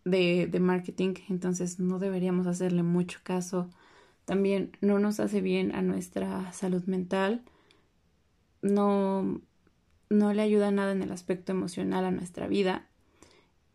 de, 0.03 0.47
de 0.47 0.59
marketing, 0.59 1.13
entonces 1.29 1.79
no 1.79 1.99
deberíamos 1.99 2.47
hacerle 2.47 2.83
mucho 2.83 3.19
caso. 3.23 3.69
También 4.25 4.71
no 4.81 4.97
nos 4.99 5.19
hace 5.19 5.41
bien 5.41 5.73
a 5.75 5.83
nuestra 5.83 6.51
salud 6.53 6.83
mental, 6.85 7.43
no, 8.63 9.41
no 10.09 10.33
le 10.33 10.41
ayuda 10.41 10.71
nada 10.71 10.91
en 10.91 11.03
el 11.03 11.11
aspecto 11.11 11.51
emocional 11.51 12.03
a 12.05 12.11
nuestra 12.11 12.47
vida. 12.47 12.89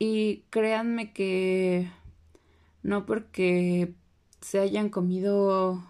Y 0.00 0.46
créanme 0.50 1.12
que 1.12 1.88
no 2.82 3.06
porque 3.06 3.94
se 4.40 4.58
hayan 4.58 4.88
comido 4.88 5.80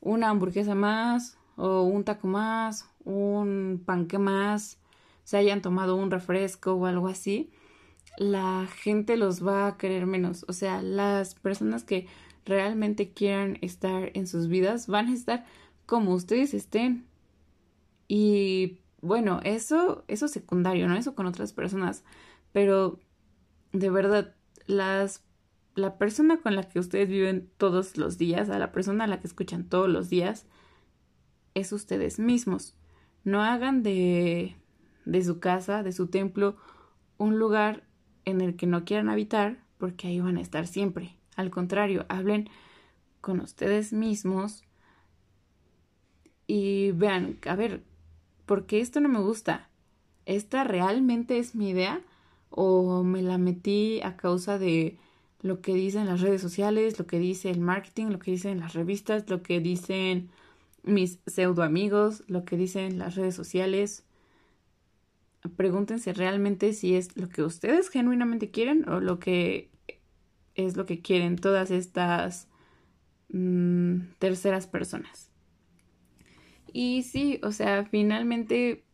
una 0.00 0.30
hamburguesa 0.30 0.74
más 0.74 1.38
o 1.56 1.82
un 1.82 2.02
taco 2.02 2.26
más 2.26 2.88
un 3.08 3.82
panque 3.84 4.18
más, 4.18 4.78
se 5.24 5.38
hayan 5.38 5.62
tomado 5.62 5.96
un 5.96 6.10
refresco 6.10 6.74
o 6.74 6.86
algo 6.86 7.08
así, 7.08 7.50
la 8.18 8.66
gente 8.82 9.16
los 9.16 9.46
va 9.46 9.66
a 9.66 9.76
querer 9.78 10.06
menos. 10.06 10.44
O 10.48 10.52
sea, 10.52 10.82
las 10.82 11.34
personas 11.34 11.84
que 11.84 12.06
realmente 12.44 13.12
quieran 13.12 13.58
estar 13.62 14.10
en 14.14 14.26
sus 14.26 14.48
vidas 14.48 14.86
van 14.88 15.08
a 15.08 15.14
estar 15.14 15.44
como 15.86 16.14
ustedes 16.14 16.54
estén. 16.54 17.06
Y 18.08 18.78
bueno, 19.00 19.40
eso, 19.44 20.04
eso 20.08 20.26
es 20.26 20.32
secundario, 20.32 20.86
¿no? 20.86 20.96
Eso 20.96 21.14
con 21.14 21.26
otras 21.26 21.52
personas. 21.52 22.04
Pero 22.52 22.98
de 23.72 23.90
verdad, 23.90 24.34
las 24.66 25.24
la 25.78 25.96
persona 25.96 26.38
con 26.40 26.56
la 26.56 26.64
que 26.64 26.80
ustedes 26.80 27.08
viven 27.08 27.50
todos 27.56 27.96
los 27.96 28.18
días, 28.18 28.50
a 28.50 28.58
la 28.58 28.72
persona 28.72 29.04
a 29.04 29.06
la 29.06 29.20
que 29.20 29.28
escuchan 29.28 29.68
todos 29.68 29.88
los 29.88 30.10
días, 30.10 30.46
es 31.54 31.72
ustedes 31.72 32.18
mismos. 32.18 32.74
No 33.24 33.42
hagan 33.42 33.82
de, 33.82 34.56
de 35.04 35.24
su 35.24 35.38
casa, 35.38 35.82
de 35.82 35.92
su 35.92 36.08
templo, 36.08 36.56
un 37.16 37.38
lugar 37.38 37.84
en 38.24 38.40
el 38.40 38.56
que 38.56 38.66
no 38.66 38.84
quieran 38.84 39.08
habitar, 39.08 39.64
porque 39.78 40.08
ahí 40.08 40.20
van 40.20 40.36
a 40.36 40.40
estar 40.40 40.66
siempre. 40.66 41.16
Al 41.36 41.50
contrario, 41.50 42.04
hablen 42.08 42.50
con 43.20 43.40
ustedes 43.40 43.92
mismos 43.92 44.64
y 46.46 46.92
vean, 46.92 47.38
a 47.46 47.54
ver, 47.54 47.84
¿por 48.46 48.66
qué 48.66 48.80
esto 48.80 49.00
no 49.00 49.08
me 49.08 49.20
gusta? 49.20 49.70
¿Esta 50.26 50.64
realmente 50.64 51.38
es 51.38 51.54
mi 51.54 51.70
idea? 51.70 52.02
¿O 52.50 53.02
me 53.04 53.22
la 53.22 53.38
metí 53.38 54.00
a 54.02 54.16
causa 54.16 54.58
de 54.58 54.98
lo 55.40 55.60
que 55.60 55.74
dicen 55.74 56.06
las 56.06 56.20
redes 56.20 56.42
sociales, 56.42 56.98
lo 56.98 57.06
que 57.06 57.18
dice 57.18 57.50
el 57.50 57.60
marketing, 57.60 58.06
lo 58.06 58.18
que 58.18 58.32
dicen 58.32 58.60
las 58.60 58.74
revistas, 58.74 59.28
lo 59.30 59.42
que 59.42 59.60
dicen 59.60 60.30
mis 60.82 61.20
pseudo 61.26 61.62
amigos, 61.62 62.24
lo 62.26 62.44
que 62.44 62.56
dicen 62.56 62.98
las 62.98 63.14
redes 63.14 63.34
sociales. 63.34 64.04
Pregúntense 65.56 66.12
realmente 66.12 66.72
si 66.72 66.96
es 66.96 67.16
lo 67.16 67.28
que 67.28 67.42
ustedes 67.42 67.90
genuinamente 67.90 68.50
quieren 68.50 68.88
o 68.88 69.00
lo 69.00 69.18
que 69.18 69.70
es 70.54 70.76
lo 70.76 70.86
que 70.86 71.00
quieren 71.00 71.36
todas 71.36 71.70
estas 71.70 72.48
mm, 73.28 74.00
terceras 74.18 74.66
personas. 74.66 75.30
Y 76.72 77.04
sí, 77.04 77.40
o 77.42 77.52
sea, 77.52 77.84
finalmente 77.84 78.84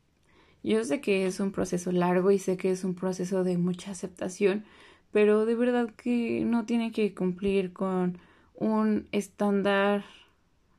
yo 0.70 0.82
sé 0.84 1.00
que 1.00 1.26
es 1.26 1.40
un 1.40 1.52
proceso 1.52 1.92
largo 1.92 2.30
y 2.30 2.38
sé 2.38 2.56
que 2.56 2.70
es 2.70 2.84
un 2.84 2.94
proceso 2.94 3.44
de 3.44 3.58
mucha 3.58 3.90
aceptación, 3.90 4.64
pero 5.12 5.46
de 5.46 5.54
verdad 5.54 5.90
que 5.94 6.44
no 6.44 6.64
tiene 6.64 6.90
que 6.90 7.14
cumplir 7.14 7.72
con 7.72 8.18
un 8.54 9.06
estándar 9.12 10.04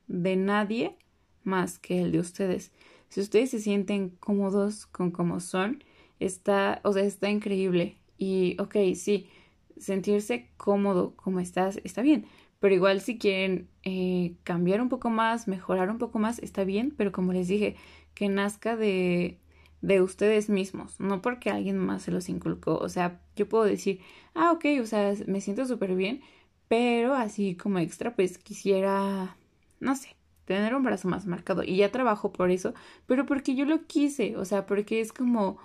de 0.08 0.36
nadie 0.36 0.96
más 1.44 1.78
que 1.78 2.02
el 2.02 2.12
de 2.12 2.18
ustedes. 2.18 2.72
Si 3.08 3.20
ustedes 3.20 3.50
se 3.50 3.60
sienten 3.60 4.10
cómodos 4.10 4.86
con 4.86 5.10
cómo 5.10 5.40
son, 5.40 5.84
está, 6.18 6.80
o 6.84 6.92
sea, 6.92 7.04
está 7.04 7.30
increíble. 7.30 7.96
Y, 8.18 8.56
ok, 8.60 8.76
sí, 8.94 9.28
sentirse 9.78 10.48
cómodo 10.56 11.14
como 11.16 11.40
estás, 11.40 11.80
está 11.84 12.02
bien. 12.02 12.26
Pero 12.58 12.74
igual 12.74 13.00
si 13.00 13.18
quieren 13.18 13.68
eh, 13.84 14.34
cambiar 14.42 14.80
un 14.80 14.88
poco 14.88 15.10
más, 15.10 15.46
mejorar 15.46 15.90
un 15.90 15.98
poco 15.98 16.18
más, 16.18 16.38
está 16.40 16.64
bien. 16.64 16.92
Pero 16.96 17.12
como 17.12 17.32
les 17.32 17.48
dije, 17.48 17.76
que 18.14 18.28
nazca 18.28 18.76
de, 18.76 19.38
de 19.82 20.02
ustedes 20.02 20.48
mismos, 20.48 20.98
no 21.00 21.22
porque 21.22 21.50
alguien 21.50 21.78
más 21.78 22.02
se 22.02 22.10
los 22.10 22.28
inculcó. 22.28 22.76
O 22.78 22.88
sea, 22.88 23.20
yo 23.36 23.48
puedo 23.48 23.64
decir, 23.64 24.00
ah, 24.34 24.52
ok, 24.52 24.64
o 24.82 24.86
sea, 24.86 25.14
me 25.26 25.40
siento 25.40 25.66
súper 25.66 25.94
bien, 25.94 26.22
pero 26.68 27.14
así 27.14 27.56
como 27.56 27.78
extra, 27.78 28.14
pues 28.16 28.38
quisiera, 28.38 29.36
no 29.80 29.96
sé, 29.96 30.16
tener 30.44 30.74
un 30.74 30.82
brazo 30.82 31.08
más 31.08 31.26
marcado. 31.26 31.62
Y 31.62 31.76
ya 31.76 31.92
trabajo 31.92 32.32
por 32.32 32.50
eso, 32.50 32.74
pero 33.06 33.26
porque 33.26 33.54
yo 33.54 33.64
lo 33.64 33.86
quise, 33.86 34.36
o 34.36 34.44
sea, 34.44 34.66
porque 34.66 35.00
es 35.00 35.12
como 35.12 35.58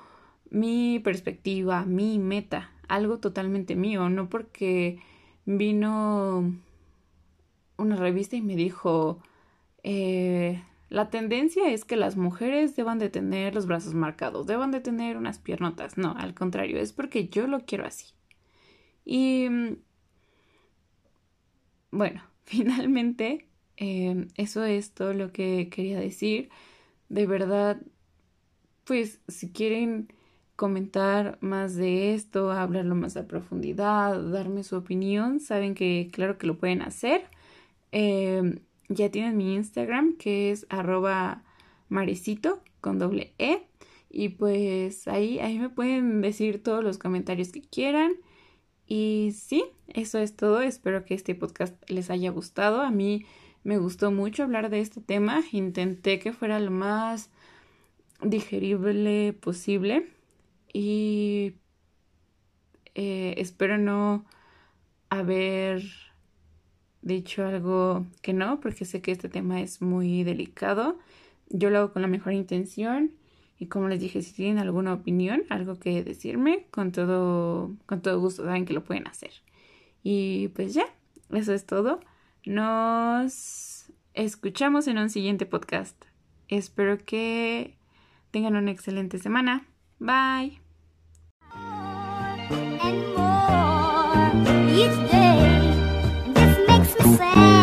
mi 0.49 0.99
perspectiva, 0.99 1.85
mi 1.85 2.19
meta, 2.19 2.71
algo 2.87 3.19
totalmente 3.19 3.75
mío, 3.75 4.09
no 4.09 4.29
porque 4.29 4.99
vino 5.45 6.53
una 7.77 7.95
revista 7.95 8.35
y 8.35 8.41
me 8.41 8.55
dijo, 8.55 9.19
eh, 9.83 10.61
la 10.91 11.09
tendencia 11.09 11.71
es 11.71 11.85
que 11.85 11.95
las 11.95 12.17
mujeres 12.17 12.75
deban 12.75 12.99
de 12.99 13.09
tener 13.09 13.55
los 13.55 13.65
brazos 13.65 13.95
marcados, 13.95 14.45
deban 14.45 14.71
de 14.71 14.81
tener 14.81 15.17
unas 15.17 15.39
piernotas, 15.39 15.97
no, 15.97 16.15
al 16.17 16.35
contrario, 16.35 16.77
es 16.79 16.93
porque 16.93 17.29
yo 17.29 17.47
lo 17.47 17.65
quiero 17.65 17.85
así. 17.85 18.13
Y 19.05 19.47
mm, 19.49 19.77
bueno, 21.91 22.21
finalmente 22.45 23.47
Em, 23.83 24.27
eso 24.37 24.63
es 24.63 24.93
todo 24.93 25.13
lo 25.13 25.31
que 25.33 25.69
quería 25.69 25.99
decir. 25.99 26.49
De 27.09 27.25
verdad, 27.25 27.81
pues 28.85 29.19
si 29.27 29.51
quieren 29.51 30.13
comentar 30.55 31.39
más 31.41 31.75
de 31.75 32.13
esto, 32.13 32.51
hablarlo 32.51 32.95
más 32.95 33.17
a 33.17 33.27
profundidad, 33.27 34.21
darme 34.21 34.63
su 34.63 34.75
opinión, 34.77 35.39
saben 35.39 35.73
que 35.75 36.09
claro 36.11 36.37
que 36.37 36.47
lo 36.47 36.57
pueden 36.59 36.83
hacer. 36.83 37.23
Em, 37.91 38.59
ya 38.93 39.09
tienen 39.09 39.37
mi 39.37 39.55
Instagram 39.55 40.17
que 40.17 40.51
es 40.51 40.65
arroba 40.69 41.43
marecito 41.89 42.61
con 42.81 42.99
doble 42.99 43.33
E. 43.37 43.67
Y 44.09 44.29
pues 44.29 45.07
ahí, 45.07 45.39
ahí 45.39 45.57
me 45.57 45.69
pueden 45.69 46.21
decir 46.21 46.61
todos 46.61 46.83
los 46.83 46.97
comentarios 46.97 47.51
que 47.51 47.61
quieran. 47.61 48.13
Y 48.87 49.33
sí, 49.35 49.63
eso 49.87 50.19
es 50.19 50.35
todo. 50.35 50.61
Espero 50.61 51.05
que 51.05 51.13
este 51.13 51.33
podcast 51.33 51.75
les 51.89 52.09
haya 52.09 52.29
gustado. 52.29 52.81
A 52.81 52.91
mí 52.91 53.25
me 53.63 53.77
gustó 53.77 54.11
mucho 54.11 54.43
hablar 54.43 54.69
de 54.69 54.81
este 54.81 54.99
tema. 54.99 55.41
Intenté 55.51 56.19
que 56.19 56.33
fuera 56.33 56.59
lo 56.59 56.71
más 56.71 57.29
digerible 58.21 59.33
posible. 59.33 60.07
Y 60.73 61.53
eh, 62.95 63.35
espero 63.37 63.77
no 63.77 64.25
haber 65.09 65.83
dicho 67.01 67.45
algo 67.45 68.05
que 68.21 68.33
no, 68.33 68.59
porque 68.59 68.85
sé 68.85 69.01
que 69.01 69.11
este 69.11 69.29
tema 69.29 69.61
es 69.61 69.81
muy 69.81 70.23
delicado. 70.23 70.97
Yo 71.49 71.69
lo 71.69 71.79
hago 71.79 71.93
con 71.93 72.01
la 72.01 72.07
mejor 72.07 72.33
intención 72.33 73.11
y 73.59 73.67
como 73.67 73.87
les 73.87 73.99
dije, 73.99 74.21
si 74.21 74.33
tienen 74.33 74.57
alguna 74.57 74.93
opinión, 74.93 75.43
algo 75.49 75.77
que 75.77 76.03
decirme, 76.03 76.65
con 76.71 76.91
todo, 76.91 77.71
con 77.85 78.01
todo 78.01 78.19
gusto 78.19 78.43
saben 78.43 78.65
que 78.65 78.73
lo 78.73 78.83
pueden 78.83 79.07
hacer. 79.07 79.31
Y 80.03 80.47
pues 80.49 80.73
ya, 80.73 80.85
eso 81.29 81.53
es 81.53 81.65
todo. 81.65 81.99
Nos 82.45 83.91
escuchamos 84.13 84.87
en 84.87 84.97
un 84.97 85.09
siguiente 85.09 85.45
podcast. 85.45 85.95
Espero 86.47 86.97
que 86.97 87.75
tengan 88.31 88.55
una 88.55 88.71
excelente 88.71 89.19
semana. 89.19 89.65
Bye. 89.99 90.59
say 97.17 97.60